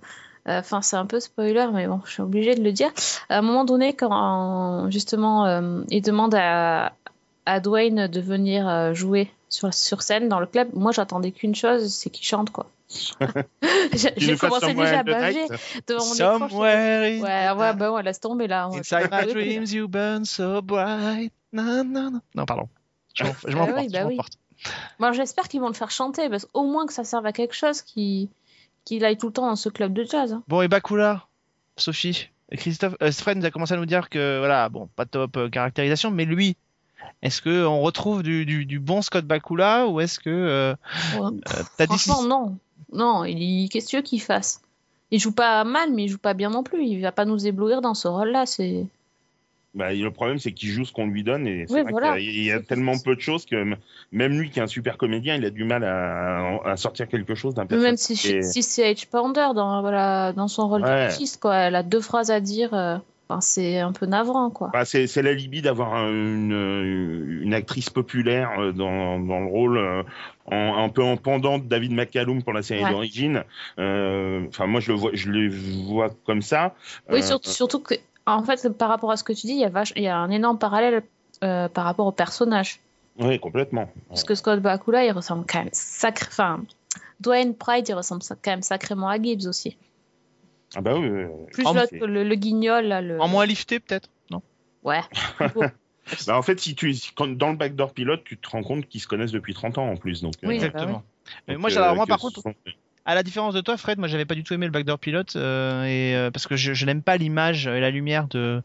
[0.45, 2.91] Enfin, c'est un peu spoiler, mais bon, je suis obligée de le dire.
[3.29, 6.91] À un moment donné, quand justement euh, il demande à,
[7.45, 11.53] à Dwayne de venir euh, jouer sur, sur scène dans le club, moi j'attendais qu'une
[11.55, 12.65] chose, c'est qu'il chante quoi.
[13.19, 15.47] Fasse commencé déjà à in the baver
[15.87, 16.47] devant mon écran.
[16.49, 18.67] je Ouais, ouais, bah ouais, laisse tomber là.
[18.73, 21.31] Inside je my dreams you burn so bright.
[21.51, 22.21] Non, non, non.
[22.35, 22.67] Non, pardon.
[23.13, 23.79] Je m'en- je Ah m'emporte.
[23.79, 24.17] oui, bah je oui.
[24.99, 27.55] Moi, j'espère qu'ils vont le faire chanter, parce qu'au moins que ça serve à quelque
[27.55, 28.29] chose, qu'il
[28.85, 30.33] qu'il aille tout le temps dans ce club de jazz.
[30.33, 30.43] hein.
[30.47, 31.25] Bon, et Bakula,
[31.77, 35.05] Sophie, et Christophe, euh, Fred nous a commencé à nous dire que, voilà, bon, pas
[35.05, 36.57] top euh, caractérisation, mais lui,
[37.21, 40.75] est-ce que on retrouve du, du, du bon Scott Bakula ou est-ce que euh,
[41.19, 41.29] Ouais.
[41.81, 42.57] euh, dit non.
[42.91, 43.69] Non, il...
[43.69, 44.61] qu'est-ce que tu veux qu'il fasse
[45.11, 46.85] Il joue pas mal, mais il joue pas bien non plus.
[46.85, 48.45] Il va pas nous éblouir dans ce rôle-là.
[48.45, 48.85] C'est
[49.73, 52.13] Bah, le problème, c'est qu'il joue ce qu'on lui donne et c'est Oui, vrai voilà.
[52.17, 53.75] qu'il y a, il y a tellement peu de choses que
[54.11, 57.33] même lui, qui est un super comédien, il a du mal à, à sortir quelque
[57.33, 57.97] chose d'un même personnage.
[57.97, 59.07] si, Et- si c'est H.
[59.09, 61.07] Pounder dans voilà dans son rôle Ouais.
[61.07, 61.55] d'artiste, quoi.
[61.55, 63.01] Elle a deux phrases à dire.
[63.29, 64.69] Enfin, c'est un peu navrant, quoi.
[64.73, 69.45] Bah, c'est c'est la libye d'avoir un- une, une actrice populaire euh, dans, dans le
[69.47, 70.03] rôle euh,
[70.51, 72.91] en, un peu en pendant de David McCallum pour la série Ouais.
[72.91, 73.43] d'origine.
[73.79, 75.49] Euh, Enfin, moi, je le vois, je le
[75.87, 76.75] vois comme ça.
[77.09, 79.65] Oui, Euh, surtout, que, en fait, par rapport à ce que tu dis, il y
[79.65, 81.03] a, vache- il y a un énorme parallèle
[81.43, 82.79] euh, par rapport au personnage.
[83.19, 83.89] Oui, complètement.
[84.09, 86.27] Parce que Scott Bakula, il ressemble quand même sacré.
[86.29, 86.61] Enfin,
[87.19, 89.77] Dwayne Pride, il ressemble quand même sacrément à Gibbs aussi.
[90.75, 91.07] Ah bah oui.
[91.07, 91.45] oui, oui.
[91.51, 93.19] Plus En- le, le guignol, là, le.
[93.21, 94.41] en moins lifté peut-être Non?
[94.83, 95.01] Ouais.
[96.27, 98.99] Bah, en fait, si tu quand, dans le backdoor pilote, tu te rends compte qu'ils
[98.99, 100.21] se connaissent depuis 30 ans en plus.
[100.21, 101.03] Donc, Oui, bah Exactement.
[101.47, 102.53] Mais donc, moi, euh, moi par contre, sont-
[103.05, 105.35] à la différence de toi, Fred, moi j'avais pas du tout aimé le backdoor pilote
[105.35, 108.61] euh, et euh, parce que je, je n'aime pas l'image et la lumière de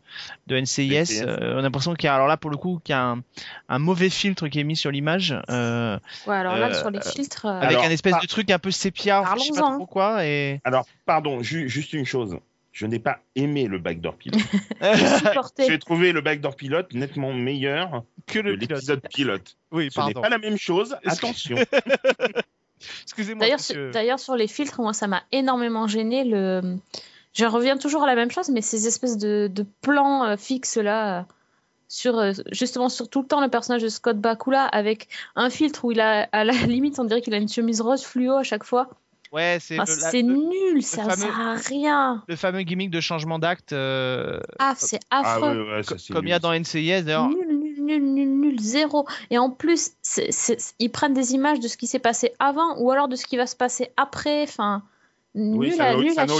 [0.46, 1.22] de NCIS.
[1.22, 3.03] Euh, on a l'impression qu'il y a alors là pour le coup qu'il y a
[3.03, 3.22] un,
[3.68, 7.01] un mauvais filtre qui est mis sur l'image euh, Ouais, alors là, Euh, sur les
[7.01, 7.46] filtres.
[7.46, 9.77] euh, avec Alors, un espèce par- de truc un peu sépia, je sais pas Parlons-en.
[9.79, 12.37] trop quoi et Alors, pardon, ju- juste une chose.
[12.70, 14.40] Je n'ai pas aimé le backdoor pilote.
[15.68, 18.70] J'ai trouvé le backdoor pilote nettement meilleur que le pilote.
[18.70, 19.57] l'épisode pilote.
[19.72, 20.96] Oui, Ce n'est pas la même chose.
[21.05, 21.57] Attention.
[23.03, 23.41] Excusez-moi.
[23.41, 23.85] D'ailleurs, monsieur.
[23.87, 26.25] sur, d'ailleurs, sur les filtres, moi, ça m'a énormément gêné.
[26.25, 26.77] Le...
[27.35, 30.77] Je reviens toujours à la même chose, mais ces espèces de, de plans euh, fixes
[30.77, 31.23] là, euh,
[31.88, 35.85] sur, euh, justement sur tout le temps le personnage de Scott Bakula, avec un filtre
[35.85, 38.43] où il a, à la limite, on dirait qu'il a une chemise rose fluo à
[38.43, 38.88] chaque fois.
[39.31, 42.25] Ouais, c'est Enfin, le- nul, ça fameux- sert à rien.
[42.27, 45.64] le fameux gimmick de changement d'acte euh, Ah, c'est ah affreux.
[45.67, 47.29] ouais, ouais, ça, c'est comme il y a dans NCIS d'ailleurs.
[47.29, 47.58] Nul,
[47.88, 49.07] nul, nul, nul, nul, zéro.
[49.31, 49.92] Et en plus,
[50.79, 53.37] ils prennent des images de ce qui s'est passé avant ou alors de ce qui
[53.37, 54.42] va se passer après.
[54.42, 54.83] Enfin,
[55.35, 56.35] nul ça à, n'a- nul ça n'a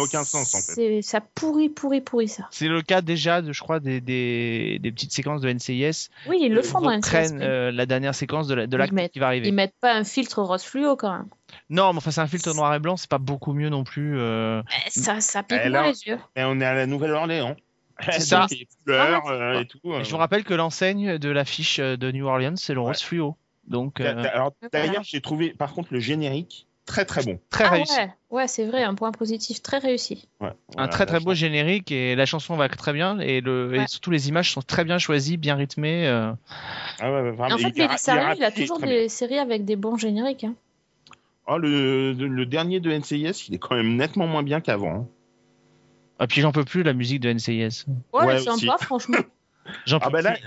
[0.00, 1.02] aucun- sens, en fait.
[1.02, 2.48] Ça pourrit, pourrit, pourrit ça.
[2.50, 6.08] C'est le cas déjà de, je crois, des, des, des petites séquences de NCIS.
[6.28, 7.34] Oui, ils le font dans NCIS.
[7.34, 9.48] mais euh, la dernière séquence de la- de Ils l'acte mettent- qui va arriver.
[9.48, 11.26] Ils mettent pas un filtre rose fluo quand même.
[11.70, 14.18] Non, mais enfin, c'est un filtre noir et blanc, c'est pas beaucoup mieux non plus.
[14.18, 14.62] euh.
[14.88, 16.18] Ça, ça pique moins là- les yeux.
[16.36, 17.54] Et on est à la Nouvelle-Orléans.
[18.10, 18.46] C'est ça.
[18.50, 19.78] Les couleurs et tout.
[19.94, 23.00] Et je vous rappelle que l'enseigne de l'affiche euh, de New Orleans, c'est le rose
[23.00, 23.06] Ouais.
[23.06, 23.36] fluo.
[23.66, 27.38] Donc, euh, Alors, d'ailleurs, j'ai trouvé, par contre, le générique très très bon.
[27.48, 27.92] très Ah réussi.
[27.96, 30.26] ouais, ouais c'est vrai, un point positif très réussi.
[30.40, 31.34] Ouais, Un très très beau chanson.
[31.34, 34.84] générique et la chanson va très bien et, le, et surtout les images sont très
[34.84, 36.08] bien choisies, bien rythmées.
[36.08, 36.32] euh.
[36.98, 37.10] Ah
[37.52, 40.42] en fait, il sérieux, il a toujours des séries avec des bons génériques.
[40.44, 40.54] hein.
[41.46, 45.08] Oh, le, le dernier de NCIS, il est quand même nettement moins bien qu'avant.
[46.22, 47.84] Ah, puis j'en peux plus la musique de NCIS.
[48.12, 49.18] Ouais, Ouais, sympa, franchement.
[49.86, 50.44] J'en Ah peux bah là, plus.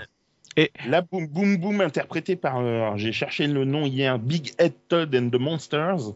[0.56, 4.72] Et- Là, Boom Boom Boom, interprété par, euh, j'ai cherché le nom hier, Big Head
[4.88, 6.14] Todd and the Monsters.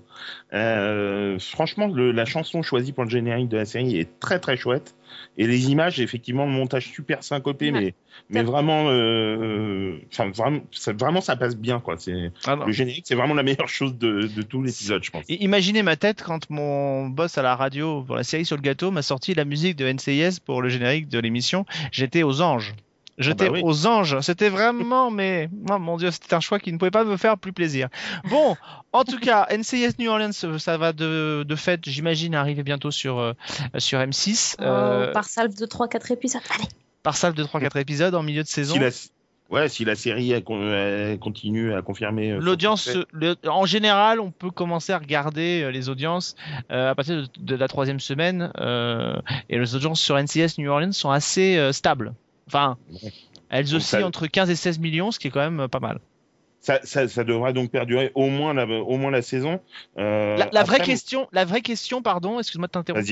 [0.54, 4.56] Euh, franchement, le- la chanson choisie pour le générique de la série est très très
[4.56, 4.94] chouette.
[5.38, 7.80] Et les images, effectivement, le montage super syncopé, Ouais.
[7.80, 7.94] mais,
[8.30, 11.96] mais vraiment, euh, enfin, vraiment, ça, vraiment, ça passe bien, quoi.
[11.98, 15.24] C'est, Ah le générique, c'est vraiment la meilleure chose de, de tout l'épisode, je pense.
[15.28, 18.62] Et Imaginez ma tête quand mon boss à la radio pour la série sur le
[18.62, 21.64] gâteau m'a sorti la musique de NCIS pour le générique de l'émission.
[21.92, 22.74] J'étais aux anges.
[23.20, 23.60] J'étais Ah bah oui.
[23.62, 24.18] aux anges.
[24.20, 27.38] C'était vraiment, mais oh mon dieu, c'était un choix qui ne pouvait pas me faire
[27.38, 27.88] plus plaisir.
[28.28, 28.56] Bon,
[28.92, 33.18] en tout cas, NCIS New Orleans, ça va de, de fait, j'imagine, arriver bientôt sur,
[33.18, 33.34] euh,
[33.78, 36.42] sur M6 euh, par salve de 3-4 épisodes.
[36.54, 36.68] Allez.
[37.02, 38.74] par salve de 3-4 épisodes en milieu de saison.
[38.74, 38.88] Si la,
[39.50, 42.32] ouais, si la série elle, con- elle continue à confirmer.
[42.32, 42.88] euh, L'audience,
[43.46, 46.36] en général, on peut commencer à regarder euh, les audiences
[46.70, 48.50] euh, à partir de, de la troisième semaine.
[48.60, 49.14] euh,
[49.48, 52.14] et les audiences sur NCS New Orleans sont assez euh, stables.
[52.52, 52.78] Enfin,
[53.48, 56.00] elles oscillent entre 15 et 16 millions, ce qui est quand même pas mal.
[56.60, 59.60] Ça, ça, ça devrait donc perdurer au moins la, au moins la saison.
[59.98, 63.02] Euh, La, la vraie question, la vraie question, pardon, excuse-moi de t'interrompre.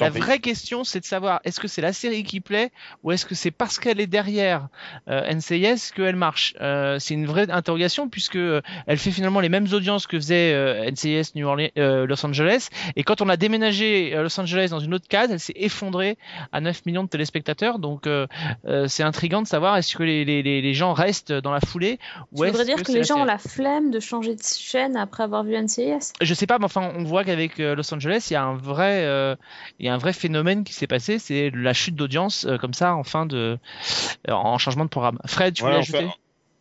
[0.00, 0.20] La prie.
[0.20, 2.70] vraie question, c'est de savoir est-ce que c'est la série qui plaît
[3.04, 4.68] ou est-ce que c'est parce qu'elle est derrière
[5.08, 6.54] euh, NCIS qu'elle marche?
[6.60, 10.52] Euh, C'est une vraie interrogation puisque euh, elle fait finalement les mêmes audiences que faisait
[10.52, 12.70] euh, NCIS New Orleans, euh, Los Angeles.
[12.96, 16.18] Et quand on a déménagé euh, Los Angeles dans une autre case, elle s'est effondrée
[16.50, 17.78] à 9 millions de téléspectateurs.
[17.78, 18.26] Donc euh,
[18.66, 21.98] euh, c'est intriguant de savoir est-ce que les, les, les gens restent dans la foulée
[22.32, 25.54] ou est-ce que, les gens ont la flemme de changer de chaîne après avoir vu
[25.56, 28.42] NCIS je sais pas, mais enfin, on voit qu'avec euh, Los Angeles, il y a
[28.42, 29.36] un vrai, euh,
[29.78, 32.74] il y a un vrai phénomène qui s'est passé, c'est la chute d'audience euh, comme
[32.74, 33.58] ça en fin de,
[34.28, 35.18] en changement de programme.
[35.26, 36.08] Fred, tu Ouais, voulais ajouter?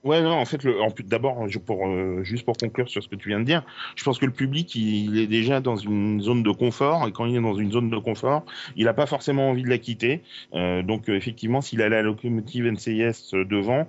[0.06, 0.62] Ouais, non, en fait,
[1.08, 3.63] d'abord, euh, juste pour conclure sur ce que tu viens de dire,
[3.96, 7.26] je pense que le public, il, est déjà dans une zone de confort, et quand
[7.26, 10.22] il est dans une zone de confort, il n'a pas forcément envie de la quitter.
[10.54, 13.88] Euh, donc, euh, effectivement, s'il a la locomotive NCIS euh, devant,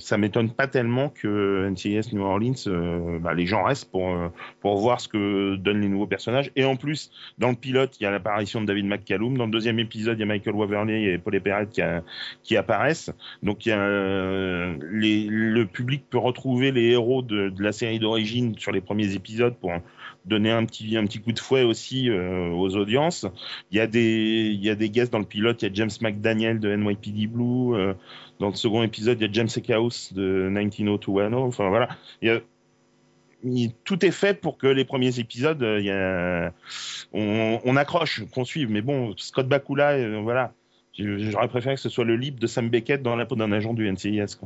[0.00, 4.14] ça m'étonne pas tellement que NCIS New Orleans, bah, les gens restent pour
[4.60, 6.50] pour voir ce que donnent les nouveaux personnages.
[6.56, 9.38] Et en plus, dans le pilote, il y a l'apparition de David McCallum.
[9.38, 11.80] Dans le deuxième épisode, il y a Michael Waverly et Paul Perret qui,
[12.42, 13.10] qui apparaissent.
[13.42, 14.74] Donc, il y a, euh,
[15.28, 19.72] le public peut retrouver les héros de, la série d'origine sur les premiers épisodes pour
[20.24, 23.26] donner un petit, un petit coup de fouet aussi euh, aux audiences.
[23.70, 25.74] Il y, a des, il y a des guests dans le pilote, il y a
[25.74, 27.74] James McDaniel de NYPD Blue.
[27.74, 27.94] euh,
[28.38, 31.34] dans le second épisode, il y a James Eckhouse de 190210.
[31.36, 31.88] Enfin voilà,
[33.84, 36.50] tout est fait pour que les premiers épisodes, euh,
[37.12, 38.70] on, accroche, qu'on suive.
[38.70, 40.52] Mais bon, Scott Bakula, voilà.
[40.98, 43.74] J'aurais préféré que ce soit le libre de Sam Beckett dans la peau d'un agent
[43.74, 44.38] du NCIS.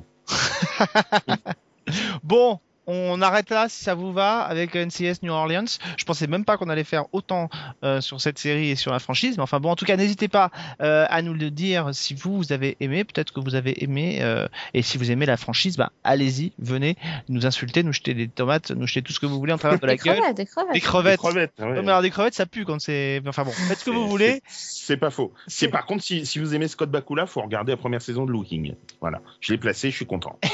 [2.23, 2.61] Bon,
[2.93, 5.65] on arrête là si ça vous va avec NCS New Orleans.
[5.97, 7.49] Je pensais même pas qu'on allait faire autant
[7.85, 10.29] euh, sur cette série et sur la franchise, mais enfin bon, en tout cas, n'hésitez
[10.29, 10.51] pas
[10.83, 14.19] euh, à nous le dire si vous, vous avez aimé, peut-être que vous avez aimé,
[14.23, 16.97] euh, et si vous aimez la franchise, bah allez-y, venez
[17.29, 19.79] nous insulter, nous jeter des tomates, nous jeter tout ce que vous voulez en travers
[19.79, 20.17] de la Des gueule.
[20.17, 20.73] crevettes, des crevettes.
[20.75, 21.19] Des Des crevettes.
[21.21, 21.53] crevettes.
[21.61, 21.67] ouais.
[21.75, 23.23] Non, mais alors des crevettes, ça pue quand c'est.
[23.27, 24.43] Enfin bon, faites ce que vous voulez.
[24.49, 25.33] c'est- pas faux.
[25.47, 28.25] C'est- C'est par contre, si, si vous aimez Scott Bakula, faut regarder la première saison
[28.27, 28.75] de Looking.
[29.01, 29.21] Voilà.
[29.41, 30.39] Je l'ai placé, je suis content.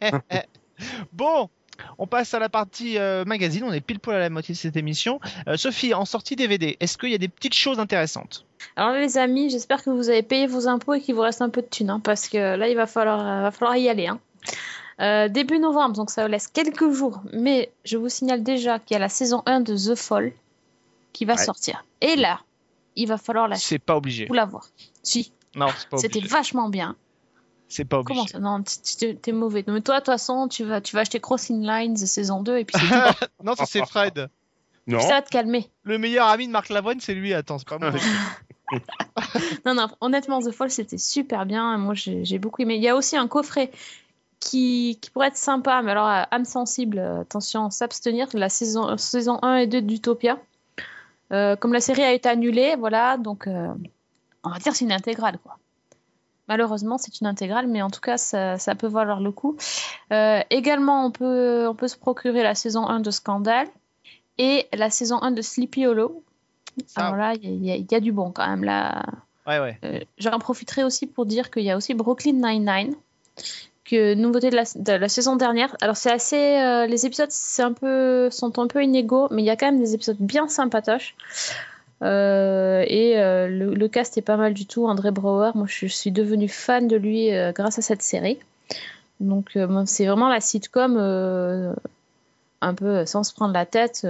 [1.12, 1.48] Bon,
[1.98, 3.64] on passe à la partie euh, magazine.
[3.64, 5.20] On est pile poil à la moitié de cette émission.
[5.48, 8.44] Euh, Sophie, en sortie DVD, est-ce qu'il y a des petites choses intéressantes?
[8.76, 11.50] Alors les amis, j'espère que vous avez payé vos impôts et qu'il vous reste un
[11.50, 14.06] peu de thunes, hein, parce que là, il va falloir, euh, va falloir y aller.
[14.06, 14.20] hein.
[15.00, 18.94] Euh, début novembre, donc ça vous laisse quelques jours, mais je vous signale déjà qu'il
[18.94, 20.32] y a la saison 1 de The Fall
[21.12, 21.44] qui va Ouais.
[21.44, 21.84] sortir.
[22.00, 22.40] Et là,
[22.94, 24.26] il va falloir la C'est pas obligé.
[24.26, 24.66] vous la voir.
[25.02, 26.94] Si, Non, c'est pas c'était vachement bien.
[27.72, 28.14] C'est pas obligé.
[28.14, 28.38] Comment ça?
[28.38, 29.64] Non, t'es mauvais.
[29.66, 32.64] Mais toi, de toute façon, tu vas, tu vas acheter Crossing Lines saison 2 et
[32.66, 32.86] puis c'est
[33.44, 34.28] non, ça c'est Fred.
[34.86, 35.00] Non.
[35.00, 35.70] ça va te calmer.
[35.84, 37.32] Le meilleur ami de Marc Lavoine, c'est lui.
[37.32, 37.92] Attends, c'est pas moi.
[39.66, 41.76] Non, non, honnêtement, The Fall, c'était super bien.
[41.76, 42.76] Moi, j'ai beaucoup aimé.
[42.76, 43.70] Il y a aussi un coffret
[44.40, 48.96] qui, qui pourrait être sympa, mais alors, euh, âme sensible, euh, attention, s'abstenir, la saison,
[48.96, 50.38] saison 1 et 2 d'Utopia.
[51.32, 53.68] Euh, comme la série a été annulée, voilà, donc euh,
[54.44, 55.58] on va dire c'est une intégrale, quoi.
[56.52, 59.56] Malheureusement, c'est une intégrale, mais en tout cas, ça, ça peut valoir le coup.
[60.12, 63.68] Euh, également, on peut, on peut se procurer la saison 1 de Scandale
[64.36, 66.22] et la saison 1 de Sleepy Hollow.
[66.96, 68.64] Alors là, il y, a- il y a du bon quand même.
[68.64, 69.02] Là,
[69.46, 69.78] Ouais, ouais.
[69.84, 72.94] euh, J'en profiterai aussi pour dire qu'il y a aussi Brooklyn Nine-Nine,
[73.86, 75.74] que nouveauté de la, de la saison dernière.
[75.80, 79.46] Alors c'est assez, euh, les épisodes c'est un peu, sont un peu inégaux, mais il
[79.46, 81.16] y a quand même des épisodes bien sympatoches.
[82.02, 84.86] Euh, et euh, le, cast est pas mal du tout.
[84.86, 88.38] André Brouwer, moi je suis devenue fan de lui euh, grâce à cette série.
[89.20, 90.96] Donc c'est vraiment la sitcom
[92.60, 94.04] un peu sans se prendre la tête.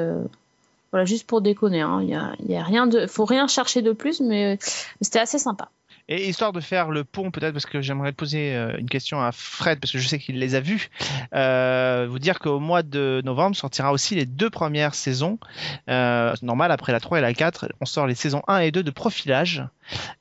[0.90, 1.83] voilà, juste pour déconner.
[1.83, 2.00] hein.
[2.02, 4.59] Il y a, y a rien de, faut rien chercher de plus, mais, mais
[5.02, 5.68] c'était assez sympa.
[6.08, 9.32] Et histoire de faire le pont, peut-être parce que j'aimerais poser euh, une question à
[9.32, 10.90] Fred, parce que je sais qu'il les a vus,
[11.34, 15.38] euh, vous dire qu'au mois de novembre sortira aussi les deux premières saisons.
[15.88, 18.82] Euh, normal, après la 3 et la 4, on sort les saisons 1 et 2
[18.82, 19.64] de profilage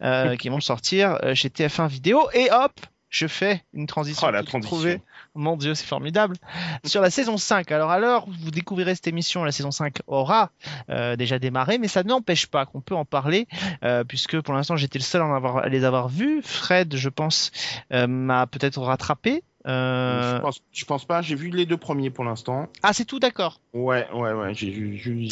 [0.01, 2.29] euh, qui vont sortir euh, chez TF1 Vidéo.
[2.33, 2.73] Et hop,
[3.09, 4.27] je fais une transition.
[4.27, 5.01] Oh, la transition.
[5.33, 6.35] Mon Dieu, c'est formidable.
[6.83, 7.71] Sur la saison 5.
[7.71, 10.51] Alors, à l'heure où vous découvrirez cette émission, la saison 5 aura
[10.89, 13.47] euh, déjà démarré, mais ça n'empêche pas qu'on peut en parler,
[13.83, 16.41] euh, puisque pour l'instant, j'étais le seul à, en avoir, à les avoir vus.
[16.43, 17.51] Fred, je pense,
[17.93, 19.43] euh, m'a peut-être rattrapé.
[19.63, 22.67] Je, pense, je pense pas, j'ai vu les deux premiers pour l'instant.
[22.83, 23.61] Ah, c'est tout d'accord.
[23.73, 24.69] Ouais, ouais, ouais, j'ai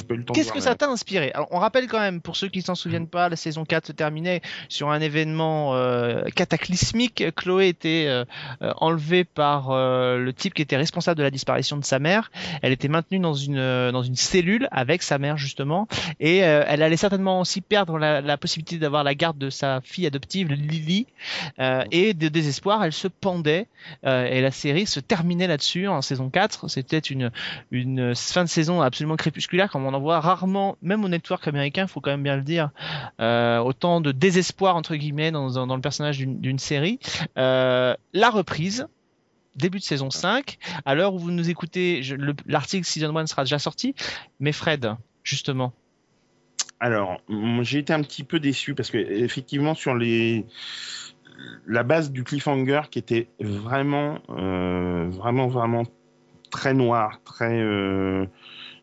[0.07, 1.29] pas eu le temps Qu'est-ce que ça t'a inspiré?
[1.33, 3.91] Alors, on rappelle quand même, pour ceux qui s'en souviennent pas, la saison 4 se
[3.91, 7.21] terminait sur un événement euh, cataclysmique.
[7.35, 8.23] Chloé était euh,
[8.61, 12.31] euh, enlevée par euh, le type qui était responsable de la disparition de sa mère.
[12.61, 15.89] Elle était maintenue dans une euh, dans une cellule avec sa mère justement,
[16.21, 19.81] et euh, elle allait certainement aussi perdre la, la possibilité d'avoir la garde de sa
[19.81, 21.07] fille adoptive Lily.
[21.91, 23.67] Et de désespoir, elle se pendait.
[24.03, 26.69] et la série se terminait là-dessus en saison 4.
[26.69, 27.31] C'était une
[27.71, 31.87] une fin de saison absolument crépusculaire, comme on en voit rarement, même au network américain,
[31.87, 32.71] faut quand même bien le dire,
[33.19, 36.99] euh, autant de désespoir entre guillemets dans, le personnage d'une série.
[37.37, 38.87] Euh, la reprise.
[39.55, 40.57] Début de saison 5.
[40.85, 42.01] À l'heure où vous nous écoutez,
[42.45, 43.93] l'article Season 1 sera déjà sorti.
[44.39, 45.73] Mais Fred, justement,
[46.79, 47.19] Alors,
[47.61, 49.95] j'ai été un petit peu déçu parce que effectivement sur
[51.67, 55.83] la base du cliffhanger qui était vraiment euh, vraiment vraiment
[56.49, 58.25] très noir, très euh,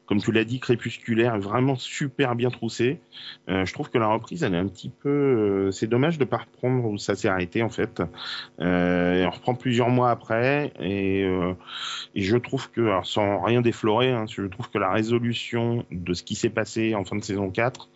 [0.07, 3.01] comme tu l'as dit crépusculaire, vraiment super bien troussé.
[3.49, 6.25] Euh, je trouve que la reprise elle est un petit peu euh, c'est dommage de
[6.25, 8.03] pas reprendre où ça s'est arrêté en fait.
[8.59, 11.27] On reprend plusieurs mois après et
[12.15, 16.35] je trouve que, sans rien déflorer, hein, je trouve que la résolution de ce qui
[16.35, 17.89] s'est passé en fin de saison 4,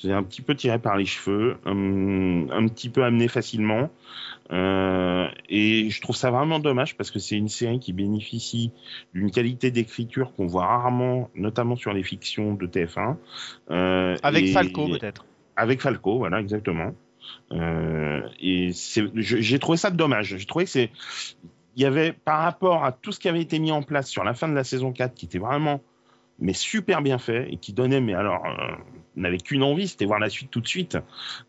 [0.00, 3.90] c'est un petit peu tiré par les cheveux, hum, un petit peu amené facilement.
[4.50, 8.72] Euh, et je trouve ça vraiment dommage parce que c'est une série qui bénéficie
[9.12, 13.16] d'une qualité d'écriture qu'on voit rarement, notamment sur les fictions de TF1.
[13.70, 15.26] Euh, avec et- Falco peut-être.
[15.56, 16.92] avec Falco, voilà, exactement.
[17.52, 20.36] Euh, et j'ai trouvé ça dommage.
[20.38, 20.90] J'ai trouvé que c'est,
[21.76, 24.24] il y avait par rapport à tout ce qui avait été mis en place sur
[24.24, 25.80] la fin de la saison 4, qui était vraiment,
[26.38, 28.74] mais super bien fait et qui donnait, mais alors, euh,
[29.16, 30.96] n'avait qu'une envie, c'était voir la suite tout de suite.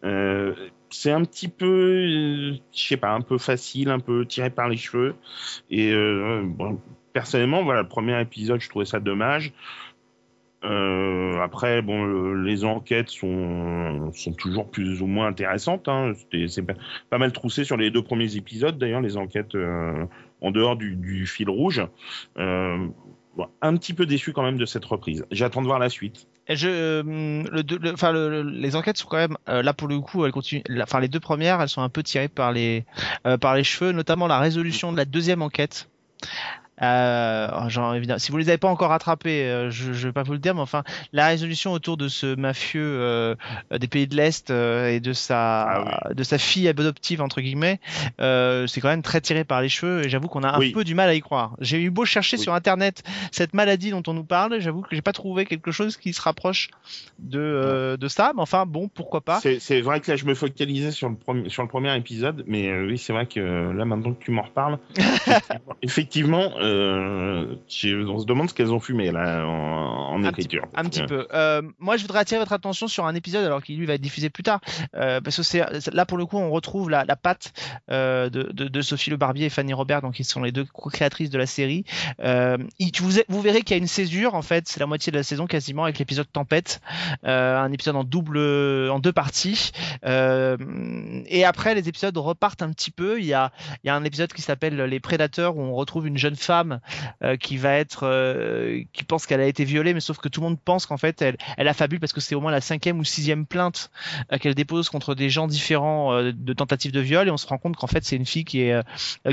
[0.04, 0.56] Euh,
[0.90, 4.68] c'est un petit peu, euh, je sais pas, un peu facile, un peu tiré par
[4.68, 5.16] les cheveux.
[5.70, 6.44] Et euh,
[7.14, 9.54] personnellement, voilà, le premier épisode, je trouvais ça dommage.
[10.62, 15.88] Après, bon, le- les enquêtes sont, sont toujours plus ou moins intéressantes.
[15.88, 16.12] Hein.
[16.48, 16.64] C'est
[17.10, 19.56] pas, mal troussé sur les deux premiers épisodes, d'ailleurs, les enquêtes
[20.42, 21.82] en dehors du, fil rouge.
[23.62, 25.26] Un petit peu déçu quand même de cette reprise.
[25.32, 26.28] J'attends de voir la suite.
[26.48, 30.26] Et je, euh, les enquêtes sont quand même euh, là pour le coup,
[30.82, 32.86] Enfin, les deux premières, elles sont un peu tirées par les
[33.28, 35.90] euh, par les cheveux, notamment la résolution de la deuxième enquête.
[36.82, 40.24] Euh, genre, évidemment, si vous les avez pas encore rattrapés, euh, je, je vais pas
[40.24, 43.36] vous le dire, mais enfin, la résolution autour de ce mafieux euh,
[43.78, 47.80] des pays de l'Est et de sa Ah de sa fille adoptive entre guillemets,
[48.20, 50.06] c'est quand même très tiré par les cheveux.
[50.06, 50.72] Et j'avoue qu'on a un Oui.
[50.72, 51.56] peu du mal à y croire.
[51.60, 52.44] J'ai eu beau chercher Oui.
[52.44, 55.98] sur internet cette maladie dont on nous parle, j'avoue que j'ai pas trouvé quelque chose
[55.98, 56.70] qui se rapproche
[57.20, 58.32] de de ça.
[58.36, 59.40] Mais enfin, bon, pourquoi pas.
[59.42, 62.72] C'est vrai que là, je me focalisais sur le, premier, sur le premier épisode, mais
[62.82, 64.80] oui, c'est vrai que là, maintenant que tu m'en reparles,
[65.82, 67.56] effectivement, euh,
[68.08, 70.66] on se demande ce qu'elles ont fumé là en, en Un écriture.
[70.76, 71.28] Un petit peu.
[71.34, 74.02] Euh, moi, je voudrais attirer votre attention sur un épisode, alors qui lui va être
[74.02, 74.60] diffusé plus tard,
[74.96, 77.54] euh, parce que c'est là pour le coup, on retrouve la, la patte
[77.92, 80.66] euh, de, de, de Sophie Le Barbier et Fanny Robert, donc qui sont les deux
[80.66, 81.86] co-créatrices de la série.
[82.20, 85.18] Il- vous, vous verrez qu'il y a une césure, en fait, c'est la moitié de
[85.18, 86.82] la saison quasiment avec l'épisode Tempête,
[87.24, 88.38] un épisode en double,
[88.90, 89.72] en deux parties.
[90.04, 93.20] Et après, les épisodes repartent un petit peu.
[93.20, 93.52] Il y a,
[93.84, 96.59] il y a un épisode qui s'appelle Les Prédateurs où on retrouve une jeune femme
[97.24, 100.42] euh, qui va être, euh, qui pense qu'elle a été violée, mais sauf que tout
[100.42, 102.62] le monde pense qu'en fait elle, elle a fabule parce que c'est au moins la
[102.62, 103.92] cinquième ou sixième plainte
[104.32, 107.58] euh, qu'elle dépose contre des gens différents de tentatives de viol et on se rend
[107.58, 108.76] compte qu'en fait c'est une fille qui est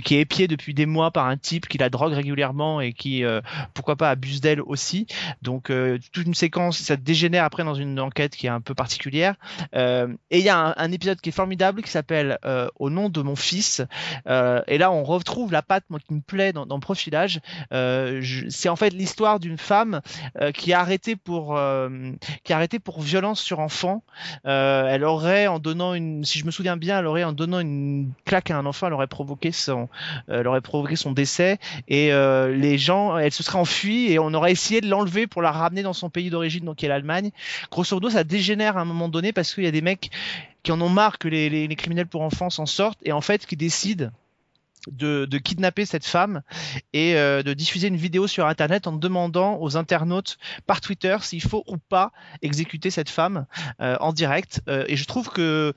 [0.04, 3.24] qui est épiée depuis des mois par un type qui la drogue régulièrement et qui
[3.74, 5.06] pourquoi pas abuse d'elle aussi.
[5.42, 5.70] Donc
[6.12, 9.34] toute une séquence, ça dégénère après dans une enquête qui est un peu particulière.
[9.74, 12.38] Et il y a un, épisode qui est formidable qui s'appelle
[12.78, 13.82] Au nom de mon fils.
[14.26, 16.80] Et là on retrouve la patte moi qui me plaît dans, dans le
[17.72, 20.00] Euh, c'est en fait l'histoire d'une femme
[20.40, 21.88] euh, qui est arrêtée pour euh,
[22.44, 24.02] qui est arrêtée pour violence sur enfant.
[24.44, 28.11] Elle aurait en donnant une, si je me souviens bien, elle aurait en donnant une
[28.24, 29.88] claque à un enfant, elle aurait provoqué son,
[30.28, 34.80] aurait provoqué son décès et les gens, elle se serait enfuie et on aurait essayé
[34.80, 37.30] de l'enlever pour la ramener dans son pays d'origine, donc qui est l'Allemagne.
[37.70, 40.11] Grosso modo, ça dégénère à un moment donné parce qu'il y a des mecs
[40.62, 43.47] qui en ont marre que les, les criminels pour enfants s'en sortent et en fait
[43.47, 44.11] qui décident
[44.91, 46.43] de, de, kidnapper cette femme
[46.93, 51.43] et euh, de diffuser une vidéo sur internet en demandant aux internautes par Twitter s'il
[51.43, 52.12] faut ou pas
[52.43, 53.47] exécuter cette femme
[53.80, 54.61] euh, en direct.
[54.68, 55.74] Euh, et je trouve que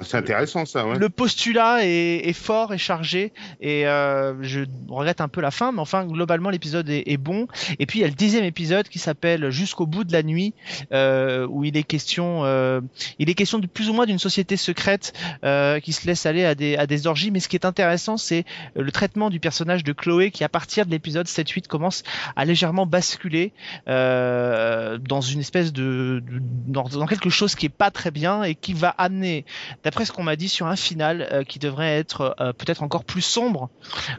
[0.00, 0.98] c'est intéressant ça ouais.
[0.98, 5.72] le postulat est, est, fort et chargé et euh, je regrette un peu la fin
[5.72, 7.46] mais enfin globalement l'épisode est, est, bon.
[7.78, 10.54] Et puis il y a le dixième épisode qui s'appelle jusqu'au bout de la nuit
[10.92, 12.22] euh, où il est question
[13.18, 15.12] il est question de plus ou moins d'une société secrète
[15.82, 17.30] qui se laisse aller à des, à des orgies.
[17.30, 18.44] Mais ce qui est intéressant c'est
[18.74, 22.02] le traitement du personnage de Chloé qui à partir de l'épisode 7-8 commence
[22.36, 23.52] à légèrement basculer
[23.88, 28.42] euh, dans une espèce de, de dans, dans, quelque chose qui est pas très bien
[28.42, 29.44] et qui va amener
[29.84, 33.04] d'après ce qu'on m'a dit sur un final euh, qui devrait être euh, peut-être encore
[33.04, 33.70] plus sombre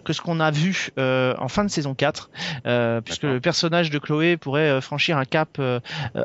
[0.03, 2.29] que ce qu'on a vu en fin de saison 4
[2.65, 5.59] euh, puisque le personnage de Chloé pourrait franchir un cap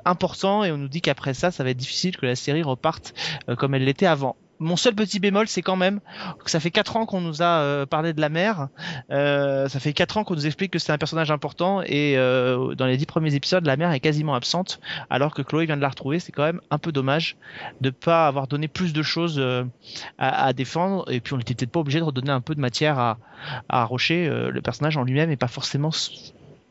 [0.05, 3.15] important et on nous dit qu'après ça ça va être difficile que la série reparte
[3.57, 6.01] comme elle l'était avant mon seul petit bémol, c'est quand même
[6.45, 8.69] que ça fait quatre ans qu'on nous a euh, parlé de la mère.
[9.11, 12.75] Euh, ça fait quatre ans qu'on nous explique que c'est un personnage important et euh,
[12.75, 14.81] dans les dix premiers épisodes, la mère est quasiment absente,
[15.11, 16.19] alors que Chloé vient de la retrouver.
[16.19, 17.37] C'est quand même un peu dommage
[17.81, 19.43] de pas avoir donné plus de choses
[20.19, 21.11] à, défendre.
[21.11, 23.19] Et puis on n'était peut-être pas obligé de redonner un peu de matière à,
[23.69, 24.29] à Rocher.
[24.29, 25.91] le personnage en lui-même est pas forcément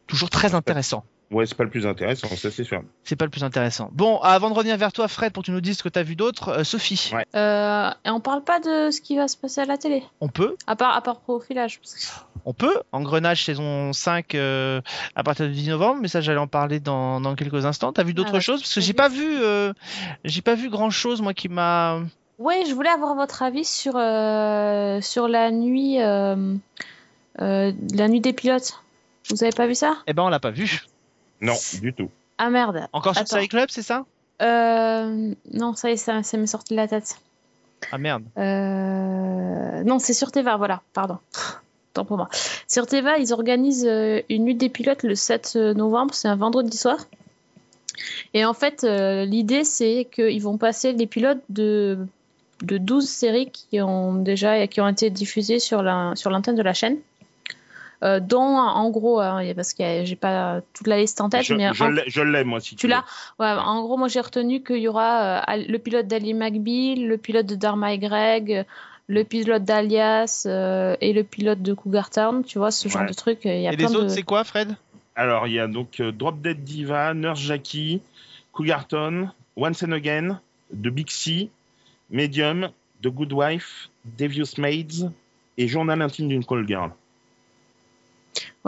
[0.08, 1.04] toujours très intéressant.
[1.30, 2.82] Ouais, c'est pas le plus intéressant, ça c'est sûr.
[3.04, 3.90] C'est pas le plus intéressant.
[3.92, 6.00] Bon, avant de revenir vers toi, Fred, pour que tu nous dises ce que tu
[6.00, 7.12] as vu d'autre, euh, Sophie.
[7.14, 7.26] Ouais.
[7.36, 10.30] Euh, et on parle pas de ce qui va se passer à la télé On
[10.30, 10.56] peut.
[10.68, 11.82] À part, à part profilage.
[12.46, 12.82] On peut.
[12.94, 14.80] Engrenage saison 5 euh,
[15.18, 17.92] à partir du 10 novembre, mais ça j'allais en parler dans, dans quelques instants.
[17.92, 18.62] T'as vu d'autres ah, choses?
[18.62, 19.74] Parce que j'ai pas vu, euh,
[20.24, 22.00] j'ai pas vu grand chose moi qui m'a.
[22.40, 26.38] Ouais, je voulais avoir votre avis sur euh, sur la nuit, la
[27.38, 28.82] nuit des pilotes.
[29.30, 29.98] Vous avez pas vu ça?
[30.08, 30.86] Eh ben on l'a pas vu.
[31.42, 32.10] Non, du tout.
[32.38, 32.88] Ah merde.
[32.94, 34.06] Encore sur Série Club, c'est ça
[34.42, 37.18] euh, Non, ça y est, ça, ça m'est sorti de la tête.
[37.92, 38.24] Ah merde.
[38.38, 39.84] Euh...
[39.84, 41.18] Non, c'est sur Teva, voilà, pardon.
[41.94, 42.30] Tant pour moi.
[42.68, 46.78] Sur Teva, ils organisent euh, une nuit des pilotes le 7 novembre, c'est un vendredi
[46.78, 46.98] soir.
[48.34, 51.98] Et en fait, euh, l'idée, c'est qu'ils vont passer les pilotes de,
[52.62, 56.74] de 12 séries qui ont déjà qui ont été diffusées sur l'antenne sur de la
[56.74, 56.98] chaîne.
[58.04, 61.56] Euh, dont en gros, hein, parce que j'ai pas toute la liste en tête, je,
[61.56, 63.04] mais je l'ai moi si tu, tu l'as.
[63.40, 67.18] Ouais, en gros, moi j'ai retenu qu'il y aura euh, le pilote d'Ali McBeal, le
[67.18, 68.66] pilote de Dharma et Greg,
[69.08, 73.08] le pilote d'Alias euh, et le pilote de Cougar Town, tu vois, ce genre ouais.
[73.08, 73.46] de trucs.
[73.46, 74.10] Il y a et plein les autres, de...
[74.10, 74.76] c'est quoi, Fred?
[75.16, 78.02] Alors, il y a donc euh, Drop Dead Diva, Nurse Jackie,
[78.52, 80.40] Cougar Town, Once and Again,
[80.72, 81.50] The Big C,
[82.12, 82.70] Medium,
[83.02, 85.10] The Good Wife, Devious Maids
[85.58, 86.92] et Journal intime d'une call girl.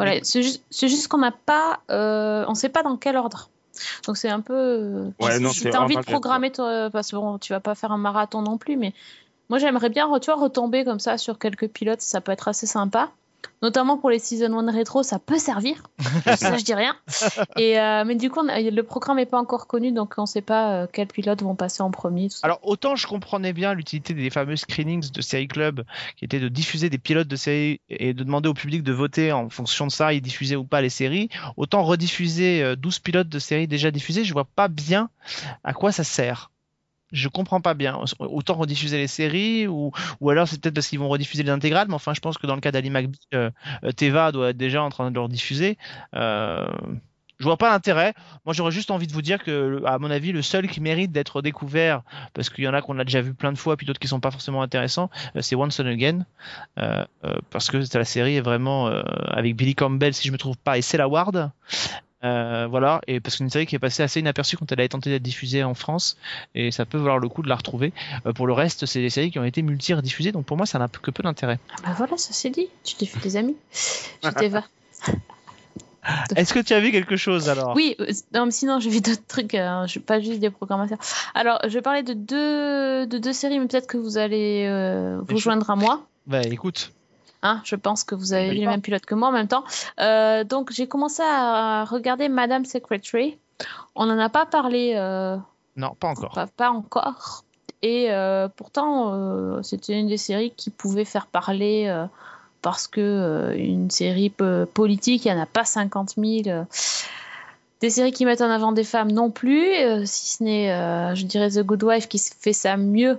[0.04, 3.50] Voilà, c'est juste, juste qu'on n'a pas, euh, on sait pas dans quel ordre.
[4.06, 5.12] Donc c'est un peu.
[5.20, 7.98] Ouais, non, T'as envie de programmer, toi, parce que bon, tu vas pas faire un
[7.98, 8.94] marathon non plus, mais
[9.50, 12.68] moi j'aimerais bien, tu vois, retomber comme ça sur quelques pilotes, ça peut être assez
[12.68, 13.12] sympa.
[13.62, 15.84] Notamment pour les Season 1 rétro, ça peut servir.
[16.38, 16.96] ça, je dis rien.
[17.58, 20.42] Et, euh, mais du coup, le programme n'est pas encore connu, donc on ne sait
[20.42, 22.30] pas euh, quels pilotes vont passer en premier.
[22.44, 25.84] Alors, autant je comprenais bien l'utilité des fameux screenings de série club,
[26.16, 29.32] qui était de diffuser des pilotes de série et de demander au public de voter
[29.32, 31.30] en fonction de ça, ils diffusaient ou pas les séries.
[31.58, 35.10] Autant rediffuser euh, 12 pilotes de séries déjà diffusés, je vois pas bien
[35.64, 36.50] à quoi ça sert
[37.12, 38.00] je comprends pas bien.
[38.20, 41.88] Autant rediffuser les séries ou, ou alors c'est peut-être parce qu'ils vont rediffuser les intégrales,
[41.88, 44.84] mais enfin je pense que dans le cas d'Ali McBeal, euh, Teva doit être déjà
[44.84, 45.78] en train de le rediffuser.
[46.16, 46.68] Euh,
[47.40, 48.14] je vois pas l'intérêt.
[48.46, 51.12] Moi j'aurais juste envie de vous dire que à mon avis le seul qui mérite
[51.12, 52.04] d'être découvert,
[52.34, 54.08] parce qu'il y en a qu'on a déjà vu plein de fois, puis d'autres qui
[54.08, 56.26] sont pas forcément intéressants, euh, c'est Once and Again,
[56.78, 60.58] euh, euh, parce que la série est vraiment avec Billy Campbell si je me trouve
[60.58, 61.52] pas et Cella Ward.
[62.24, 64.82] Euh, voilà, et parce que c'est une série qui est passée assez inaperçue quand elle
[64.82, 66.18] a tenté d'être diffusée en France,
[66.54, 67.94] et ça peut valoir le coup de la retrouver.
[68.26, 70.80] Euh, pour le reste, c'est des séries qui ont été multi-rediffusées, donc pour moi, ça
[70.80, 71.60] n'a que peu d'intérêt.
[71.78, 73.56] Ah bah voilà, ça c'est dit, tu t'es fait des amis.
[74.24, 74.64] Je t'ai va.
[76.36, 77.74] Est-ce que tu as vu quelque chose alors?
[77.76, 81.00] Oui, euh, non, mais sinon j'ai vu d'autres trucs, hein, je, pas juste des programmateurs.
[81.36, 84.68] Alors, je vais parler de deux, de deux séries, mais peut-être que vous allez
[85.28, 86.06] vous joindre à moi.
[86.28, 86.92] Bah écoute.
[87.42, 89.64] Hein, je pense que vous avez vu les mêmes pilotes que moi en même temps.
[90.00, 93.38] Euh, donc j'ai commencé à regarder Madame Secretary.
[93.96, 94.94] On n'en a pas parlé.
[94.96, 95.38] Euh,
[95.78, 96.34] non, pas encore.
[96.34, 97.44] Pas, pas encore.
[97.82, 102.06] Et euh, pourtant, c'était une des séries qui pouvait faire parler
[102.62, 104.34] parce que une série
[104.74, 106.66] politique, il n'y en a pas 50 000.
[107.80, 109.70] des séries qui mettent en avant des femmes non plus,
[110.06, 113.18] si ce n'est, je dirais, The Good Wife qui fait ça mieux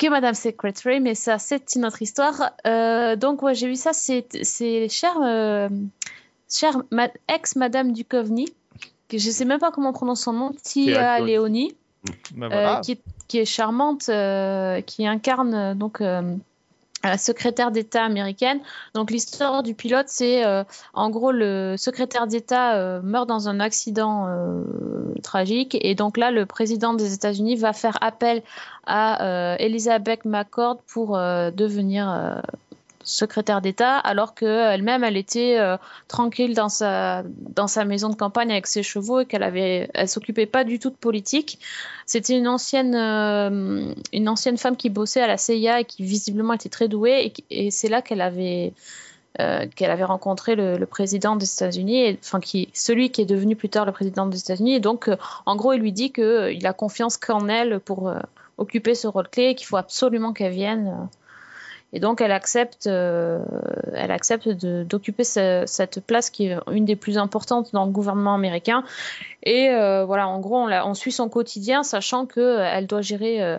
[0.00, 2.52] que Madame Secretary, mais ça, c'est une autre histoire.
[2.66, 5.68] Euh, donc, ouais, j'ai vu ça, c'est cher, euh,
[6.50, 8.48] cher ma ex-Madame Duchovny,
[9.08, 11.76] que je sais même pas comment on prononce son nom, Tia Leoni,
[12.34, 12.78] bah voilà.
[12.78, 14.10] euh, qui, est, qui est charmante,
[14.86, 16.02] qui incarne donc
[17.02, 18.60] la secrétaire d'État américaine.
[18.94, 23.60] Donc l'histoire du pilote, c'est euh, en gros le secrétaire d'État euh, meurt dans un
[23.60, 24.62] accident euh,
[25.22, 28.42] tragique et donc là le président des États-Unis va faire appel
[28.86, 32.40] à euh, Elizabeth McCord pour euh, devenir euh,
[33.02, 35.76] secrétaire d'État alors qu'elle-même elle était euh,
[36.08, 40.08] tranquille dans sa dans sa maison de campagne avec ses chevaux et qu'elle avait elle
[40.08, 41.58] s'occupait pas du tout de politique.
[42.06, 46.52] C'était une ancienne euh, une ancienne femme qui bossait à la CIA et qui visiblement
[46.52, 48.72] était très douée et, c'est là qu'elle avait
[49.38, 53.68] euh, qu'elle avait rencontré le, président des États-Unis, enfin qui celui qui est devenu plus
[53.68, 54.74] tard le président des États-Unis.
[54.74, 57.78] Et donc, euh, en gros, il lui dit que euh, il a confiance qu'en elle
[57.78, 58.18] pour euh,
[58.58, 61.08] occuper ce rôle clé, et qu'il faut absolument qu'elle vienne.
[61.92, 63.40] Et donc, elle accepte, euh,
[63.94, 68.34] elle accepte d'occuper ce- cette place qui est une des plus importantes dans le gouvernement
[68.34, 68.84] américain.
[69.42, 73.58] Et euh, voilà, en gros, on, suit son quotidien, sachant que euh, doit gérer euh,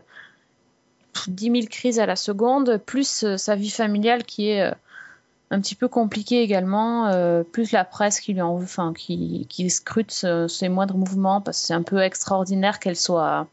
[1.28, 4.72] 10 000 crises à la seconde, plus sa vie familiale qui est
[5.54, 7.12] un petit peu compliquée également,
[7.52, 11.60] plus la presse qui lui en, enfin, qui, qui scrute ce- ses moindres mouvements parce
[11.60, 13.48] que c'est un peu extraordinaire qu'elle soit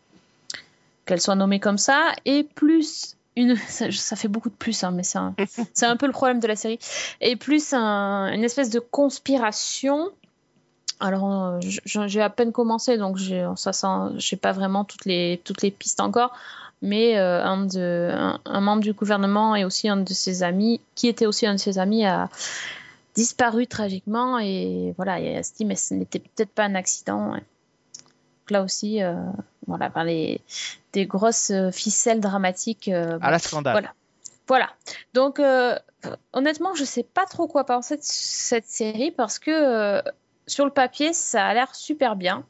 [1.05, 4.93] qu'elle soit nommée comme ça, et plus une, ça, ça fait beaucoup de plus, hein,
[4.95, 5.03] mais
[5.75, 6.79] c'est un, peu le problème de la série,
[7.21, 10.11] et plus un- une espèce de conspiration.
[11.01, 13.19] Alors, euh, j'ai à peine commencé, donc
[13.57, 16.33] ça, j'ai pas vraiment toutes les toutes les pistes encore,
[16.83, 20.81] mais euh, un, de, un, un membre du gouvernement et aussi un de ses amis,
[20.97, 22.29] qui était aussi un de ses amis, a
[23.15, 27.31] disparu tragiquement, et voilà, et elle se dit mais ce n'était peut-être pas un accident.
[27.33, 27.39] ouais.
[27.41, 29.15] Donc là aussi, euh,
[29.69, 30.41] voilà, par les
[30.93, 32.89] des grosses euh, ficelles dramatiques.
[32.89, 33.75] euh, À la scandale.
[33.75, 33.93] Voilà.
[34.49, 34.71] Voilà.
[35.15, 35.79] Donc, euh,
[36.33, 40.03] honnêtement, je sais pas trop quoi penser de cette série parce que
[40.47, 42.45] sur le papier, ça a l'air super bien.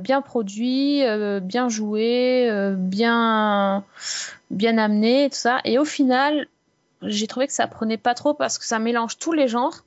[0.00, 1.02] Bien produit,
[1.42, 3.84] bien joué, bien,
[4.50, 5.60] bien amené, et tout ça.
[5.64, 6.46] Et au final,
[7.02, 9.84] j'ai trouvé que ça prenait pas trop parce que ça mélange tous les genres.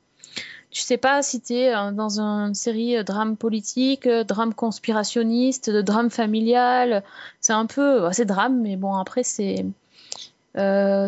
[0.76, 5.70] Tu sais pas si tu es dans une série euh, drame politique, euh, drame conspirationniste,
[5.70, 7.02] de drame familial.
[7.40, 8.02] C'est un peu.
[8.02, 9.66] bah, C'est drame, mais bon, après, c'est.
[10.58, 11.08] Euh,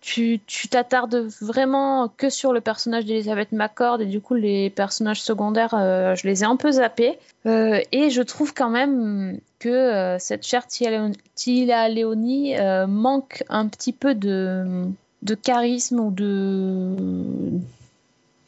[0.00, 0.40] tu
[0.70, 6.16] t'attardes vraiment que sur le personnage d'Elizabeth McCord et du coup les personnages secondaires euh,
[6.16, 10.44] je les ai un peu zappés Euh, et je trouve quand même que euh, cette
[10.44, 14.86] chère Tia Leoni euh, manque un petit peu de
[15.22, 16.96] de charisme ou de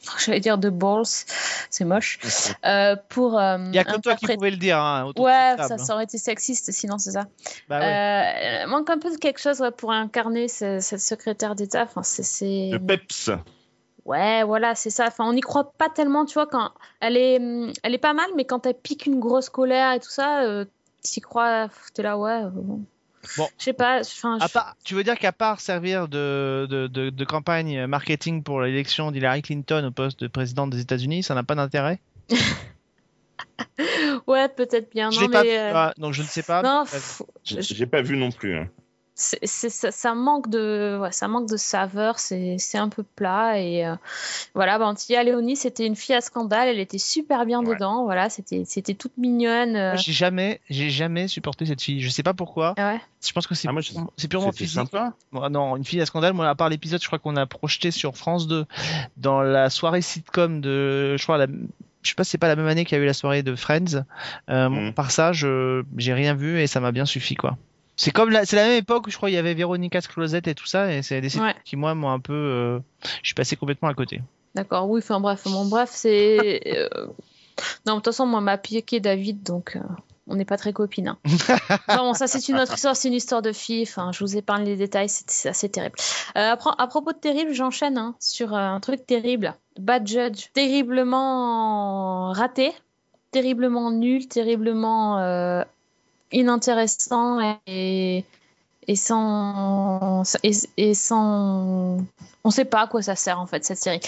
[0.25, 1.05] j'allais dire de balls
[1.71, 2.19] c'est moche
[2.65, 4.79] euh, pour euh, Il y a que toi qui pouvais le dire.
[4.79, 5.79] Hein, Ouais, ça, hein.
[5.79, 7.25] ça aurait été sexiste sinon, c'est ça.
[7.69, 8.63] Bah ouais.
[8.65, 11.83] Euh, manque un peu de quelque chose ouais, pour incarner ce- cette secrétaire d'État.
[11.85, 12.71] Enfin, c'est.
[12.73, 13.31] Le peps.
[14.05, 15.07] Ouais, voilà, c'est ça.
[15.07, 17.41] Enfin, on n'y croit pas tellement, tu vois, quand elle est,
[17.83, 20.67] elle est pas mal, mais quand elle pique une grosse colère et tout ça, euh,
[21.03, 22.43] t'y crois, t'es là, ouais.
[22.53, 22.81] bon.
[23.37, 23.49] Bon.
[23.59, 24.01] Je sais pas.
[24.41, 28.61] À part- tu veux dire qu'à part servir de, de, de, de campagne marketing pour
[28.61, 32.01] l'élection d'Hillary Clinton au poste de présidente des États-Unis, ça n'a pas d'intérêt
[34.27, 35.11] ouais, peut-être bien.
[35.11, 36.63] Je non, pas mais, euh, ah, donc je ne sais pas.
[36.63, 36.85] non,
[37.45, 38.57] j'ai pas vu non plus.
[38.57, 38.69] hein.
[39.17, 43.03] C'est, c'est- ça, ça manque de ouais, ça manque de saveur c'est, c'est un peu
[43.05, 43.95] plat et euh,
[44.55, 47.75] voilà bon Tia Léonie c'était une fille à scandale elle était super bien Ouais.
[47.75, 52.01] dedans voilà c'était c'était toute mignonne euh, J'ai jamais, j'ai jamais supporté cette fille.
[52.01, 52.75] Je sais pas pourquoi.
[52.77, 54.75] ah ouais Je pense que c'est Ah, moi, je- c'est purement physique.
[54.75, 55.13] sympa.
[55.33, 56.33] Non, une fille à scandale.
[56.33, 58.67] Moi, à part l'épisode, je crois qu'on a projeté sur France 2
[59.17, 61.47] dans la soirée sitcom de, je crois, la,
[62.03, 63.43] je sais pas si c'est pas la même année qu'il y a eu la soirée
[63.43, 64.05] de Friends.
[64.51, 64.93] Euh, Mhm.
[64.93, 67.57] Par ça, je, j'ai rien vu et ça m'a bien suffi, quoi.
[67.97, 70.43] C'est comme la, c'est la même époque où je crois il y avait Véronica's Closet
[70.47, 71.55] et tout ça et c'est des séries Ouais.
[71.65, 72.79] qui moi m'ont un peu, euh,
[73.23, 74.21] je suis passé complètement à côté.
[74.55, 76.89] d'accord oui enfin bref bon bref c'est euh,
[77.87, 79.81] non de toute façon moi m'a piqué David donc euh,
[80.27, 81.19] on n'est pas très copines hein.
[81.87, 84.37] Enfin, bon, ça c'est une autre histoire c'est une histoire de fille enfin je vous
[84.37, 85.97] épargne les détails c'est assez terrible
[86.35, 92.33] à, pro- à propos de terrible j'enchaîne hein, sur un truc terrible Bad Judge terriblement
[92.33, 92.73] raté
[93.31, 95.63] terriblement nul terriblement euh,
[96.35, 98.25] inintéressant et
[98.87, 101.99] et sans et, et sans
[102.45, 104.01] on sait pas à quoi ça sert en fait cette série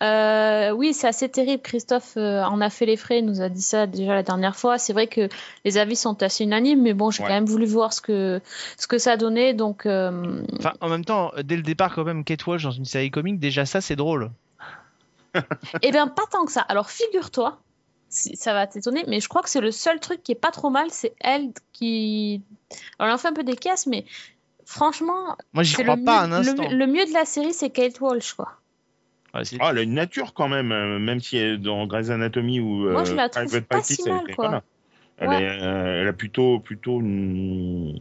[0.00, 1.60] euh, oui, c'est assez terrible.
[1.60, 4.54] Christophe euh, en a fait les frais, il nous a dit ça déjà la dernière
[4.54, 4.78] fois.
[4.78, 5.28] C'est vrai que
[5.64, 7.28] les avis sont assez unanimes, mais bon, j'ai Ouais.
[7.28, 8.40] quand même voulu voir ce que
[8.76, 9.54] ce que ça donnait.
[9.54, 12.84] Donc, euh, Enfin, en même temps, dès le départ, quand même, Kate Walsh dans une
[12.84, 14.30] série comique, déjà ça, c'est drôle.
[15.82, 16.60] eh bien, pas tant que ça.
[16.60, 17.58] Alors, figure-toi,
[18.08, 20.70] ça va t'étonner, mais je crois que c'est le seul truc qui est pas trop
[20.70, 22.42] mal, c'est elle qui.
[22.98, 24.04] Alors, elle en fait un peu des caisses, mais
[24.64, 26.70] franchement, Moi, j'y c'est crois le, pas mieux- un le, instant.
[26.70, 28.52] le mieux de la série, c'est Kate Walsh, quoi.
[29.34, 31.86] Ouais, c'est- Ah, elle a une nature quand même, euh, même si elle est dans
[31.86, 34.44] Grey's Anatomy ou Moi, euh, je la trouve pas si elle mal, quoi.
[34.46, 34.62] pas mal.
[35.18, 35.42] Elle, Ouais.
[35.42, 37.98] est, euh, elle a plutôt, plutôt, une-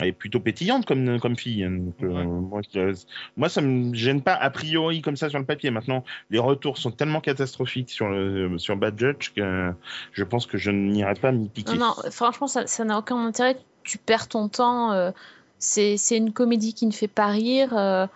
[0.00, 1.64] elle est plutôt pétillante comme, comme fille.
[1.64, 1.78] hein.
[2.02, 2.94] Euh, moi, je-
[3.36, 5.70] moi, ça me gêne pas a priori comme ça sur le papier.
[5.70, 9.72] Maintenant, les retours sont tellement catastrophiques sur le, sur Bad Judge que
[10.12, 11.76] je pense que je n'irai pas m'y piquer.
[11.76, 13.58] Non, non, franchement, ça n'a aucun intérêt.
[13.82, 14.92] Tu perds ton temps.
[14.92, 15.10] euh,
[15.58, 17.76] c'est une comédie qui ne fait pas rire.
[17.76, 18.06] euh,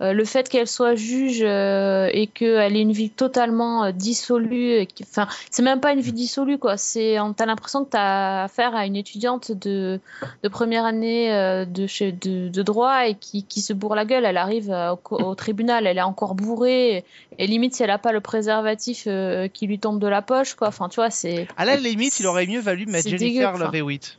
[0.00, 5.28] le fait qu'elle soit juge euh, et qu'elle ait une vie totalement euh, dissolue, enfin,
[5.50, 6.76] c'est même pas une vie dissolue, quoi.
[6.76, 10.00] C'est, t'as l'impression que t'as affaire à une étudiante de,
[10.42, 14.04] de première année euh, de, chez, de, de droit et qui, qui se bourre la
[14.04, 14.24] gueule.
[14.24, 17.04] Elle arrive euh, au, tribunal, elle est encore bourrée
[17.38, 20.54] et, limite si elle a pas le préservatif euh, qui lui tombe de la poche,
[20.54, 20.68] quoi.
[20.68, 21.46] Enfin, tu vois, c'est.
[21.56, 24.18] À la limite, il aurait mieux valu mettre Jennifer Love Hewitt.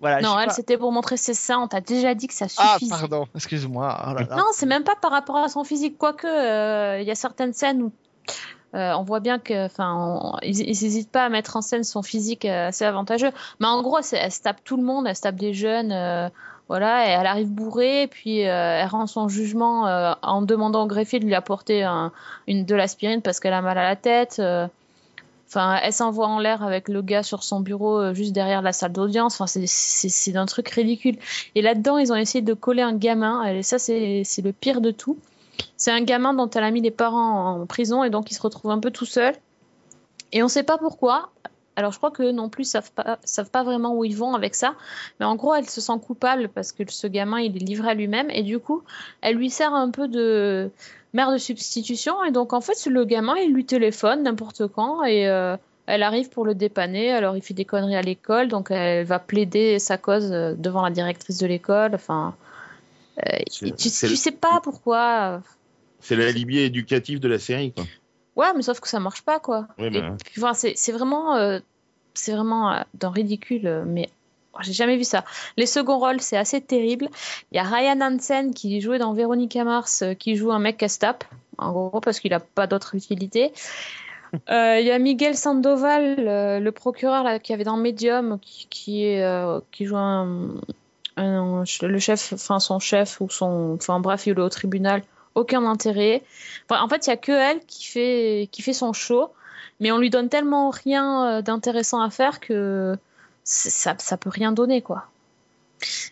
[0.00, 0.52] Voilà, Non, elle, pas.
[0.52, 1.58] c'était pour montrer ses seins.
[1.60, 2.88] On t'a déjà dit que ça Ah, suffit.
[2.88, 3.96] pardon, excuse-moi.
[4.06, 4.36] Oh là là.
[4.36, 5.98] non, c'est même pas par rapport à son physique.
[5.98, 7.92] Quoique, euh, il y a certaines scènes où
[8.74, 12.44] euh, on voit bien que, enfin, ils n'hésitent pas à mettre en scène son physique
[12.44, 13.30] euh, assez avantageux.
[13.60, 15.90] Mais en gros, c'est- elle se tape tout le monde, elle se tape des jeunes.
[15.92, 16.28] euh,
[16.68, 20.86] voilà, et elle arrive bourrée, puis euh, elle rend son jugement euh, en demandant au
[20.86, 22.12] greffier de lui apporter un-
[22.46, 24.38] une, de l'aspirine parce qu'elle a mal à la tête.
[25.48, 28.72] Enfin, elle s'envoie en l'air avec le gars sur son bureau euh, juste derrière la
[28.72, 29.40] salle d'audience.
[29.40, 31.16] Enfin, c'est- un truc ridicule.
[31.54, 33.44] Et là-dedans, ils ont essayé de coller un gamin.
[33.44, 35.16] Et ça, c'est c'est le pire de tout.
[35.76, 38.42] C'est un gamin dont elle a mis les parents en prison et donc il se
[38.42, 39.34] retrouve un peu tout seul.
[40.32, 41.30] Et on ne sait pas pourquoi.
[41.76, 44.54] Alors, je crois que non plus savent pas, savent pas vraiment où ils vont avec
[44.54, 44.74] ça.
[45.20, 47.94] Mais en gros, elle se sent coupable parce que ce gamin, il est livré à
[47.94, 48.28] lui-même.
[48.30, 48.82] Et du coup,
[49.22, 50.70] elle lui sert un peu de
[51.12, 52.22] mère de substitution.
[52.24, 55.04] Et donc, en fait, le gamin, il lui téléphone n'importe quand.
[55.04, 55.56] Et euh,
[55.86, 57.12] elle arrive pour le dépanner.
[57.12, 58.48] Alors, il fait des conneries à l'école.
[58.48, 61.94] Donc, elle va plaider sa cause euh, devant la directrice de l'école.
[61.94, 62.36] Enfin,
[63.26, 65.40] euh, tu, sais pas pourquoi.
[66.00, 67.84] C'est l'alibi éducatif de la série, quoi.
[68.36, 69.66] Ouais, mais sauf que ça marche pas, quoi.
[69.78, 69.88] Bah.
[70.24, 71.58] puis, enfin, c'est vraiment, euh,
[72.12, 74.10] c'est vraiment d'un ridicule, mais
[74.60, 75.24] j'ai jamais vu ça.
[75.56, 77.08] Les seconds rôles, c'est assez terrible.
[77.52, 80.76] Il y a Ryan Hansen qui jouait dans Véronica Mars, euh, qui joue un mec
[80.78, 81.24] casse-tape,
[81.58, 83.52] en gros, parce qu'il a pas d'autre utilité.
[84.50, 88.66] Euh, Il y a Miguel Sandoval, euh, le procureur là, qui avait dans Medium, qui,
[88.68, 90.50] qui, est, euh, qui joue un,
[91.16, 95.00] un- le chef, enfin son chef ou son, enfin bref, il est au tribunal.
[95.34, 96.22] Aucun intérêt.
[96.68, 99.30] Enfin, en fait, il y a que elle qui fait, qui fait son show,
[99.80, 102.98] mais on lui donne tellement rien d'intéressant à faire que
[103.50, 105.06] ça, ça peut rien donner, quoi.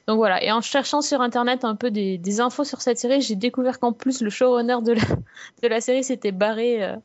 [0.06, 0.42] Donc voilà.
[0.42, 3.78] Et en cherchant sur internet un peu des, des infos sur cette série, j'ai découvert
[3.80, 5.02] qu'en plus le showrunner de la,
[5.62, 6.96] de la série s'était barré euh,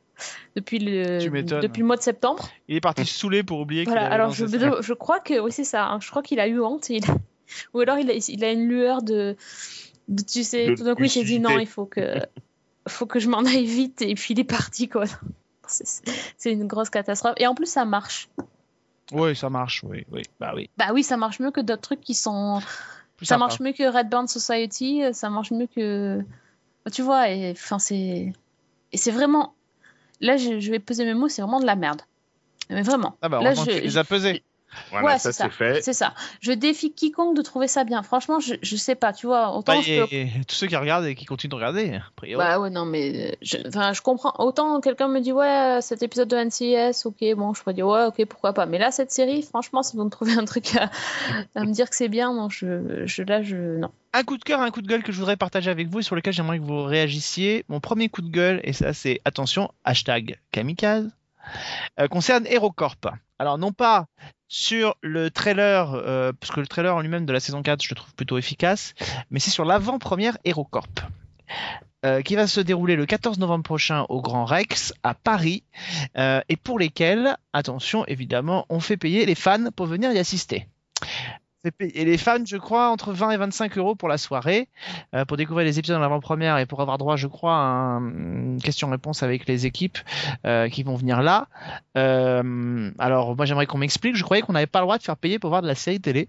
[0.55, 1.17] depuis le,
[1.61, 2.47] depuis le mois de septembre.
[2.67, 4.45] Il est parti saoulé pour oublier Voilà, alors je,
[4.81, 5.87] je crois que oui c'est ça.
[5.87, 5.99] hein.
[6.01, 6.89] Je crois qu'il a eu honte.
[6.89, 7.03] il-
[7.73, 9.35] Ou alors il a, il a une lueur de,
[10.07, 12.19] de- tu sais, De tout d'un coup il s'est dit non, il faut que,
[12.87, 15.03] faut que je m'en aille vite et puis il est parti quoi.
[15.67, 17.33] C'est une grosse catastrophe.
[17.37, 18.29] Et en plus ça marche.
[19.11, 20.69] Oui, ça marche, oui, oui, bah oui.
[20.77, 22.61] Bah oui, ça marche mieux que d'autres trucs qui sont.
[23.17, 23.45] Plus ça sympa.
[23.45, 25.01] marche mieux que Red Band Society.
[25.13, 26.19] Ça marche mieux que.
[26.85, 28.33] Bah, Tu vois, et enfin c'est.
[28.91, 29.53] Et c'est vraiment.
[30.19, 32.01] Là, je, je vais peser mes mots, c'est vraiment de la merde.
[32.69, 33.17] Mais vraiment.
[33.21, 34.43] Ah bah, Là, je- tu les as pesés.
[34.89, 35.81] Voilà, ouais, ça c'est fait.
[35.81, 36.13] C'est ça.
[36.39, 38.03] Je défie quiconque de trouver ça bien.
[38.03, 39.55] Franchement, je, je sais pas, tu vois.
[39.55, 41.99] Autant Bah, je et, peux- et tous ceux qui regardent et qui continuent de regarder,
[42.15, 42.37] priori.
[42.43, 44.33] Bah ouais, non, mais je, enfin, je comprends.
[44.39, 47.87] Autant quelqu'un me dit, ouais, euh, cet épisode de NCIS, ok, bon, je pourrais dire,
[47.87, 48.65] ouais, ok, pourquoi pas.
[48.65, 50.89] Mais là, cette série, franchement, si vous me trouvez un truc à,
[51.55, 53.91] à me dire que c'est bien, non, je, je, là, je, non.
[54.13, 56.03] Un coup de cœur, un coup de gueule que je voudrais partager avec vous et
[56.03, 57.63] sur lequel j'aimerais que vous réagissiez.
[57.69, 61.09] Mon premier coup de gueule, et ça c'est attention, hashtag kamikaze,
[61.99, 63.07] euh, concerne HeroCorp.
[63.41, 64.05] Alors non pas
[64.47, 67.89] sur le trailer, euh, parce que le trailer en lui-même de la saison 4 je
[67.89, 68.93] le trouve plutôt efficace,
[69.31, 71.01] mais c'est sur l'avant-première HeroCorp.
[72.05, 75.63] euh, qui va se dérouler le 14 novembre prochain au Grand Rex à Paris
[76.19, 80.67] euh, et pour lesquels, attention évidemment, on fait payer les fans pour venir y assister.
[81.69, 84.67] Payer les fans, je crois, entre 20 et 25 euros pour la soirée,
[85.13, 88.09] euh, pour découvrir les épisodes en avant-première et pour avoir droit, je crois, à un-
[88.09, 89.99] une question-réponse avec les équipes
[90.47, 91.47] euh, qui vont venir là.
[91.97, 94.15] Euh, alors, moi, j'aimerais qu'on m'explique.
[94.15, 95.99] Je croyais qu'on n'avait pas le droit de faire payer pour voir de la série
[96.01, 96.27] télé.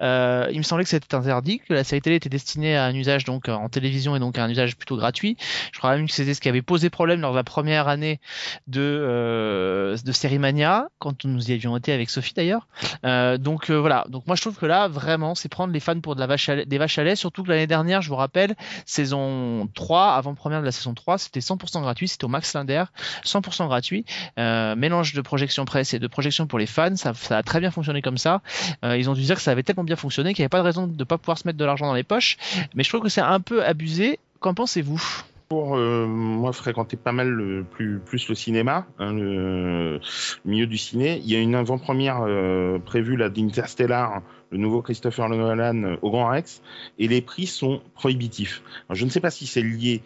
[0.00, 2.94] Euh, il me semblait que c'était interdit, que la série télé était destinée à un
[2.94, 5.36] usage donc en télévision et donc à un usage plutôt gratuit.
[5.72, 8.20] Je crois même que c'était ce qui avait posé problème lors de la première année
[8.66, 12.68] de euh, de Série Mania, quand nous y avions été avec Sophie d'ailleurs.
[13.04, 14.04] Euh, donc euh, voilà.
[14.08, 16.48] Donc moi je trouve que là vraiment c'est prendre les fans pour de la vache
[16.48, 17.16] à lait- des vaches à lait.
[17.16, 18.54] Surtout que l'année dernière, je vous rappelle,
[18.86, 22.08] saison 3, avant première de la saison 3, c'était 100% gratuit.
[22.08, 22.84] C'était au Max Linder,
[23.24, 24.04] 100% gratuit.
[24.36, 27.70] Mélange de projection presse et de projection pour les fans, ça, ça a très bien
[27.70, 28.42] fonctionné comme ça.
[28.82, 30.64] Ils ont dû dire que ça avait tellement bien fonctionné qu'il n'y avait pas de
[30.64, 32.36] raison de ne pas pouvoir se mettre de l'argent dans les poches.
[32.74, 34.18] Mais je trouve que c'est un peu abusé.
[34.40, 35.02] Qu'en pensez-vous?
[35.48, 40.00] Pour euh, moi fréquenter pas mal plus, plus le cinéma, hein, le,
[40.44, 41.20] milieu du ciné.
[41.24, 46.10] Il y a une avant-première euh, prévue là d'Interstellar, le nouveau Christopher Nolan euh, au
[46.10, 46.62] Grand Rex,
[46.98, 48.62] et les prix sont prohibitifs.
[48.90, 50.02] Je ne sais pas si c'est lié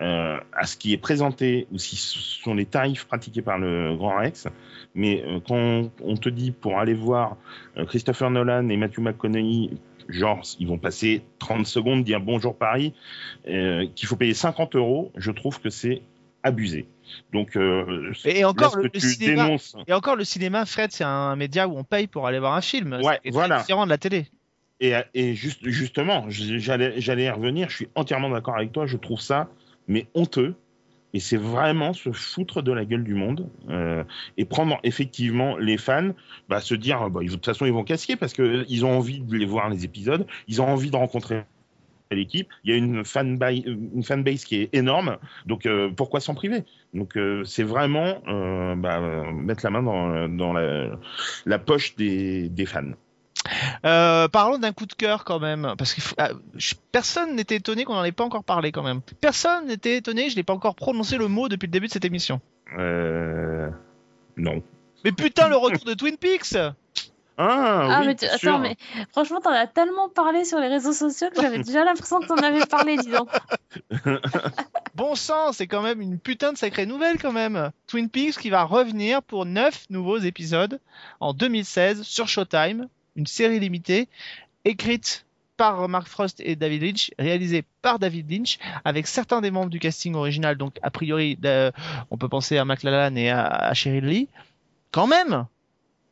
[0.00, 3.96] euh, à ce qui est présenté ou si ce sont les tarifs pratiqués par le
[3.96, 4.48] Grand Rex,
[4.94, 7.36] mais euh, quand on te dit pour aller voir
[7.76, 9.70] euh, Christopher Nolan et Matthew McConaughey
[10.08, 12.94] genre ils vont passer 30 secondes, dire bonjour Paris,
[13.44, 16.02] qu'il faut payer 50 euros, je trouve que c'est
[16.42, 16.86] abusé.
[17.32, 21.68] Donc, euh, Et encore, le, cinéma, dénonces, et encore, le cinéma, Fred, c'est un média
[21.68, 22.98] où on paye pour aller voir un film.
[23.02, 23.58] Ouais, c'est voilà.
[23.58, 24.26] différent de la télé.
[24.80, 28.96] et, et juste, justement, j'allais j'allais y revenir, je suis entièrement d'accord avec toi, je
[28.96, 29.48] trouve ça,
[29.88, 30.54] mais honteux.
[31.12, 34.04] Et c'est vraiment se foutre de la gueule du monde euh,
[34.36, 36.12] et prendre effectivement les fans,
[36.48, 38.96] bah, se dire, bah, ils- de toute façon ils vont casquer parce que ils ont
[38.96, 41.42] envie de les voir les épisodes, ils ont envie de rencontrer
[42.12, 42.48] l'équipe.
[42.64, 46.64] Il y a une fanbase, une fanbase qui est énorme, donc euh, pourquoi s'en priver?
[46.94, 49.82] Donc euh, c'est vraiment euh, bah, euh, mettre la main
[50.28, 52.92] dans, la, poche des fans.
[53.84, 56.00] Euh, parlons d'un coup de cœur quand même, parce que
[56.92, 59.00] personne n'était étonné qu'on n'en ait pas encore parlé quand même.
[59.20, 62.04] Personne n'était étonné, je n'ai pas encore prononcé le mot depuis le début de cette
[62.04, 62.40] émission.
[62.78, 63.68] Euh,
[64.36, 64.62] non.
[65.04, 66.72] Mais putain, le retour de Twin Peaks Ah,
[67.38, 68.58] Ah, oui, mais tu- attends, sûr.
[68.58, 68.76] mais
[69.12, 72.36] franchement, t'en as tellement parlé sur les réseaux sociaux que j'avais déjà l'impression que t'en
[72.36, 73.30] avais parlé, dis donc.
[74.94, 77.70] Bon sang, c'est quand même une putain de sacrée nouvelle quand même.
[77.86, 80.80] Twin Peaks qui va revenir pour 9 nouveaux épisodes
[81.20, 82.88] en 2016 sur Showtime,
[83.20, 84.08] une série limitée
[84.64, 85.26] écrite
[85.58, 89.78] par Mark Frost et David Lynch, réalisée par David Lynch, avec certains des membres du
[89.78, 91.70] casting original, donc a priori euh,
[92.10, 94.28] on peut penser à McLallan et à, à Cheryl Lee.
[94.90, 95.46] Quand même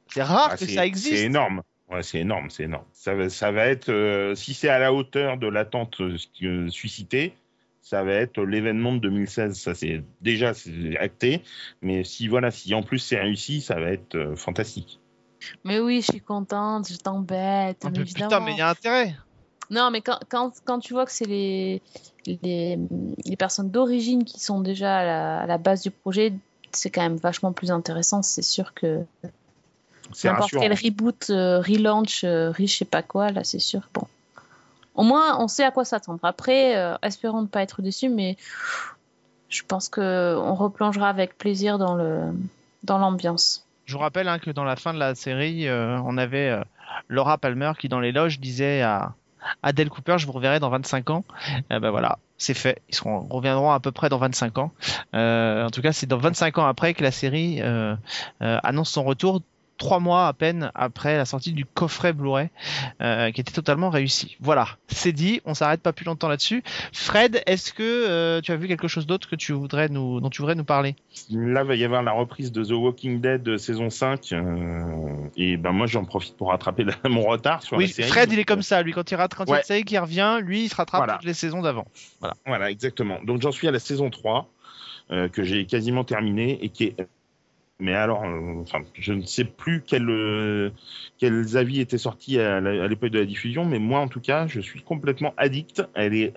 [0.09, 1.17] C'est rare Ah, que ça existe.
[1.17, 1.63] C'est énorme.
[1.91, 2.85] Ouais, c'est énorme, c'est énorme.
[2.93, 7.33] Ça va, ça va être, euh, si c'est à la hauteur de l'attente euh, suscitée,
[7.81, 9.59] ça va être l'événement de 2016.
[9.59, 10.53] Ça, c'est déjà
[11.01, 11.43] acté.
[11.81, 15.01] Mais si voilà, si en plus c'est réussi, ça va être euh, fantastique.
[15.64, 18.47] Mais oui, je suis contente, je t'embête, Ah, mais mais putain, évidemment.
[18.47, 19.14] mais il y a intérêt
[19.70, 21.82] Non, mais quand, quand, quand tu vois que c'est les,
[22.26, 22.78] les,
[23.24, 26.32] les personnes d'origine qui sont déjà à la, à la base du projet,
[26.72, 28.22] c'est quand même vachement plus intéressant.
[28.22, 29.05] C'est sûr que
[30.12, 33.89] C'est n'importe quel reboot, euh, relaunch, euh, je sais pas quoi, là, c'est sûr.
[33.95, 34.07] Bon.
[34.95, 36.18] Au moins, on sait à quoi s'attendre.
[36.24, 38.36] Après, euh, espérons ne pas être déçus, mais
[39.49, 42.32] je pense que on replongera avec plaisir dans le
[42.82, 43.64] dans l'ambiance.
[43.89, 46.62] Je vous rappelle hein, que dans la fin de la série, euh, on avait euh,
[47.09, 49.14] Laura Palmer qui, dans les loges, disait à
[49.62, 51.24] Adele Cooper Je vous reverrai dans 25 ans.
[51.70, 52.82] Eh ben voilà, c'est fait.
[52.91, 52.99] Ils
[53.30, 54.72] reviendront à peu près dans 25 ans.
[55.14, 57.62] Euh, en tout cas, c'est dans 25 ans après que la série
[58.41, 59.41] annonce son retour.
[59.79, 62.49] Trois mois à peine après la sortie du coffret Blu-ray,
[63.01, 64.37] euh, qui était totalement réussi.
[64.41, 65.41] Voilà, c'est dit.
[65.45, 66.62] On s'arrête pas plus longtemps là-dessus.
[66.93, 70.31] Fred, est-ce que euh, tu as vu quelque chose d'autre que tu voudrais nous, dont
[70.31, 70.97] tu voudrais nous parler?
[71.31, 74.33] Là, va y avoir la reprise de The Walking Dead euh, saison 5.
[74.33, 78.09] euh, et ben moi, j'en profite pour rattraper la- mon retard sur Oui, la série.
[78.09, 78.83] Fred, il est comme ça.
[78.83, 79.59] Lui, quand il il a Ouais.
[79.59, 81.14] une série qui revient, lui, il se rattrape Voilà.
[81.14, 81.87] toutes les saisons d'avant.
[82.47, 83.18] Voilà, exactement.
[83.24, 84.51] Donc j'en suis à la saison 3,
[85.12, 86.97] euh, que j'ai quasiment terminée et qui est.
[87.81, 90.70] Mais alors, euh, enfin, je ne sais plus quel, euh,
[91.18, 94.61] quels avis étaient sortis à l'époque de la diffusion, mais moi en tout cas, je
[94.61, 95.83] suis complètement addict.
[95.95, 96.35] Elle est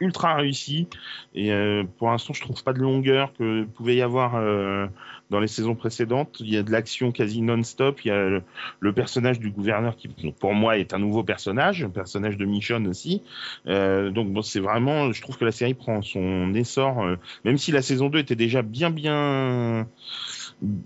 [0.00, 0.88] ultra réussie
[1.34, 4.86] et euh, pour l'instant, je trouve pas de longueur que pouvait y avoir euh,
[5.30, 6.36] dans les saisons précédentes.
[6.40, 8.00] Il y a de l'action quasi non-stop.
[8.04, 8.42] Il y a le,
[8.80, 12.86] le personnage du gouverneur qui, pour moi, est un nouveau personnage, un personnage de Michonne
[12.86, 13.22] aussi.
[13.66, 17.58] Euh, donc bon, c'est vraiment, je trouve que la série prend son essor, euh, même
[17.58, 19.86] si la saison 2 était déjà bien bien,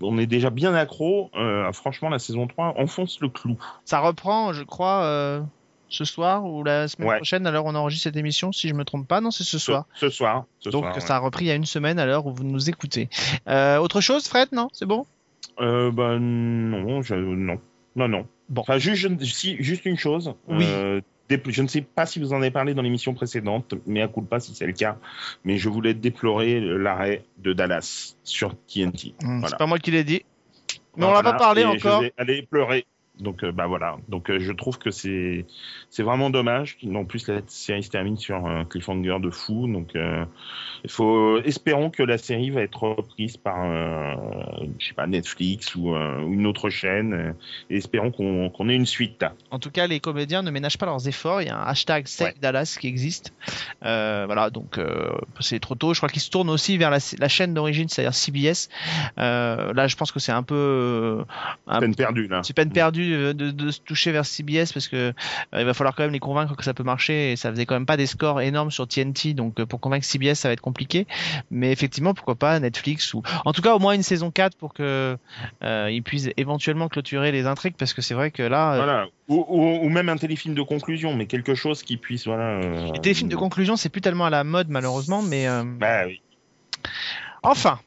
[0.01, 1.29] on est déjà bien accro.
[1.35, 3.57] euh, franchement, la saison 3 enfonce le clou.
[3.85, 5.41] Ça reprend, je crois, euh,
[5.89, 7.15] ce soir ou la semaine Ouais.
[7.17, 9.21] prochaine, à l'heure où on enregistre cette émission, si je me trompe pas.
[9.21, 9.85] Non, c'est ce soir.
[9.95, 10.45] Ce, ce soir.
[10.59, 11.01] ce Donc, soir, ouais.
[11.01, 13.09] ça a repris il y a une semaine à l'heure où vous nous écoutez.
[13.47, 15.05] Euh, autre chose, Fred Non, c'est bon?
[15.59, 17.59] Euh, bah, non, je, non,
[17.95, 18.25] non, non.
[18.49, 18.61] Bon.
[18.61, 20.33] Enfin, juste, je- si, juste une chose.
[20.47, 20.65] Oui.
[21.47, 24.21] Je ne sais pas si vous en avez parlé dans l'émission précédente, mais à coup
[24.21, 24.97] de pas si c'est le cas.
[25.43, 29.13] Mais je voulais déplorer l'arrêt de Dallas sur TNT.
[29.23, 29.47] Hum, Voilà.
[29.49, 30.23] C'est pas moi qui l'ai dit.
[30.97, 32.03] Mais on Voilà, l'a pas parlé et encore.
[32.17, 32.85] Aller pleurer.
[33.19, 33.97] Donc euh, bah voilà.
[34.07, 35.45] Donc euh, je trouve que c'est
[35.89, 36.77] c'est vraiment dommage.
[36.95, 39.67] En plus la série se termine sur un cliffhanger de fou.
[39.67, 40.23] Donc euh,
[40.83, 44.15] il faut espérons que la série va être reprise par euh,
[44.79, 47.13] je sais pas Netflix ou euh, une autre chaîne.
[47.13, 47.33] euh,
[47.69, 49.25] et espérons qu'on qu'on ait une suite.
[49.51, 51.41] En tout cas, les comédiens ne ménagent pas leurs efforts.
[51.41, 52.33] Il y a un hashtag Save Ouais.
[52.41, 53.33] Dallas qui existe.
[53.83, 55.09] Euh, voilà, donc euh,
[55.39, 55.93] c'est trop tôt.
[55.93, 58.69] Je crois qu'ils se tournent aussi vers la, la chaîne d'origine, c'est-à-dire CBS.
[59.17, 61.23] Euh, là, je pense que c'est un peu, euh,
[61.67, 62.41] un Peine perdue là.
[62.43, 65.13] c'est peine perdue envie de, se toucher vers CBS parce que euh,
[65.59, 67.75] il va falloir quand même les convaincre que ça peut marcher et ça faisait quand
[67.75, 70.61] même pas des scores énormes sur TNT donc euh, pour convaincre CBS ça va être
[70.61, 71.07] compliqué
[71.51, 74.73] mais effectivement pourquoi pas Netflix ou en tout cas au moins une saison 4 pour
[74.73, 75.17] que
[75.63, 79.07] euh, ils puissent éventuellement clôturer les intrigues parce que c'est vrai que là euh, Voilà.
[79.27, 82.59] Ou, ou- ou même un téléfilm de conclusion, mais quelque chose qui puisse, voilà.
[82.61, 86.05] euh, les téléfilms de conclusion c'est plus tellement à la mode malheureusement mais euh, Bah
[86.07, 86.21] oui.
[87.43, 87.79] Enfin,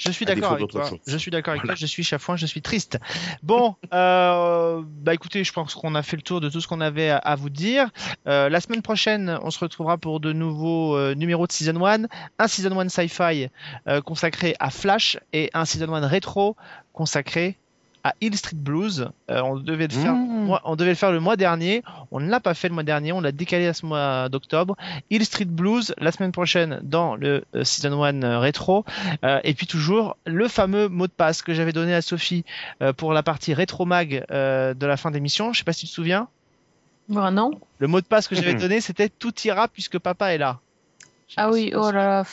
[0.00, 0.90] je suis d'accord avec toi.
[1.06, 1.74] Je suis d'accord avec Voilà.
[1.74, 1.80] toi.
[1.80, 2.98] Je suis chafouin, je suis triste.
[3.42, 6.80] Bon, euh, bah écoutez, je pense qu'on a fait le tour de tout ce qu'on
[6.80, 7.88] avait à, à vous dire.
[8.26, 12.04] Euh, la semaine prochaine, on se retrouvera pour de nouveaux euh, numéros de Season 1.
[12.38, 13.48] Un Season 1 Sci-Fi
[13.88, 16.56] euh, consacré à Flash et un Season 1 rétro
[16.92, 17.56] consacré
[18.04, 19.10] à Hill Street Blues.
[19.30, 20.12] Euh, on devait le faire.
[20.14, 20.44] Mmh.
[20.46, 21.82] mois- on devait le faire le mois dernier.
[22.10, 23.12] On ne l'a pas fait le mois dernier.
[23.12, 24.76] On l'a décalé à ce mois d'octobre.
[25.10, 28.84] Hill Street Blues la semaine prochaine dans le euh, Season 1 euh, rétro.
[29.24, 32.44] Euh, et puis toujours le fameux mot de passe que j'avais donné à Sophie
[32.82, 35.52] euh, pour la partie rétro mag euh, de la fin d'émission.
[35.52, 36.28] Je sais pas si tu te souviens.
[37.08, 37.50] Bon, non.
[37.80, 38.60] Le mot de passe que j'avais Mhm.
[38.60, 40.60] donné c'était tout ira puisque papa est là.
[41.36, 42.24] Ah oui, si- oh là là.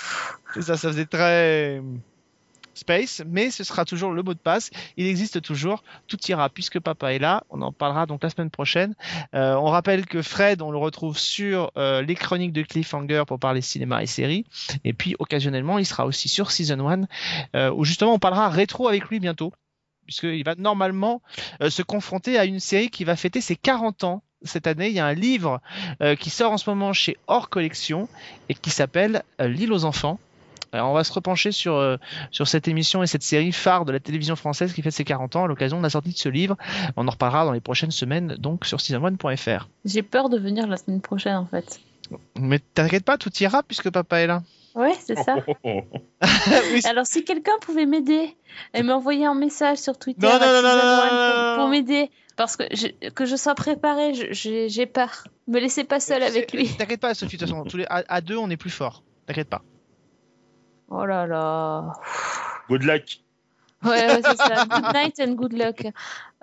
[0.62, 1.82] ça, ça faisait très
[2.78, 4.70] space, mais ce sera toujours le mot de passe.
[4.98, 5.84] Il existe toujours.
[6.08, 7.44] Tout ira puisque papa est là.
[7.50, 8.96] On en parlera donc la semaine prochaine.
[9.34, 13.40] Euh, on rappelle que Fred, on le retrouve sur euh, les chroniques de Cliffhanger pour
[13.40, 14.46] parler cinéma et séries.
[14.84, 17.04] Et puis occasionnellement, il sera aussi sur Season 1,
[17.56, 19.52] euh, où justement on parlera rétro avec lui bientôt,
[20.08, 21.22] puisqu'il va normalement
[21.62, 24.24] euh, se confronter à une série qui va fêter ses 40 ans.
[24.44, 25.62] Cette année, il y a un livre
[26.02, 28.08] euh, qui sort en ce moment chez Hors Collection
[28.50, 30.20] et qui s'appelle euh, L'île aux enfants.
[30.78, 31.98] Alors, on va se repencher sur, euh,
[32.32, 35.36] sur cette émission et cette série phare de la télévision française qui fête ses 40
[35.36, 36.56] ans à l'occasion de la sortie de ce livre.
[36.96, 39.68] On en reparlera dans les prochaines semaines donc sur season1.fr.
[39.86, 41.80] J'ai peur de venir la semaine prochaine en fait.
[42.40, 44.44] Mais t'inquiète pas, tout ira puisque papa est là.
[44.76, 45.38] Ouais, c'est ça.
[45.64, 48.36] Oui, Alors si quelqu'un pouvait m'aider
[48.74, 51.56] et m'envoyer un message sur Twitter Non, à non, non, non, Season non, One non,
[51.62, 55.24] pour, m'aider parce que je, que je sois préparée, j'ai j'ai peur.
[55.48, 56.68] Me laissez pas seule avec lui.
[56.70, 59.04] T'inquiète pas, Sophie, de toute façon, tous les, à, à deux, on est plus fort.
[59.26, 59.64] T'inquiète pas.
[60.90, 61.94] Oh là là.
[62.70, 63.04] Good luck.
[63.84, 64.66] Ouais, ouais, c'est ça.
[64.70, 65.86] Good night and good luck.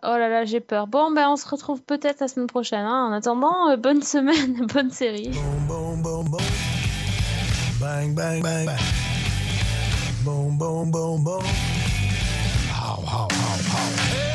[0.03, 0.87] Oh là là, j'ai peur.
[0.87, 2.85] Bon, ben on se retrouve peut-être la semaine prochaine.
[2.85, 3.09] hein.
[3.09, 5.31] En attendant, euh, bonne semaine, bonne série.
[5.31, 6.41] Boom, boom, boom.
[7.81, 8.79] Bang, bang, bang, bang.
[10.25, 11.43] Boom, boom, boom, boom.
[12.71, 14.34] How, how, how,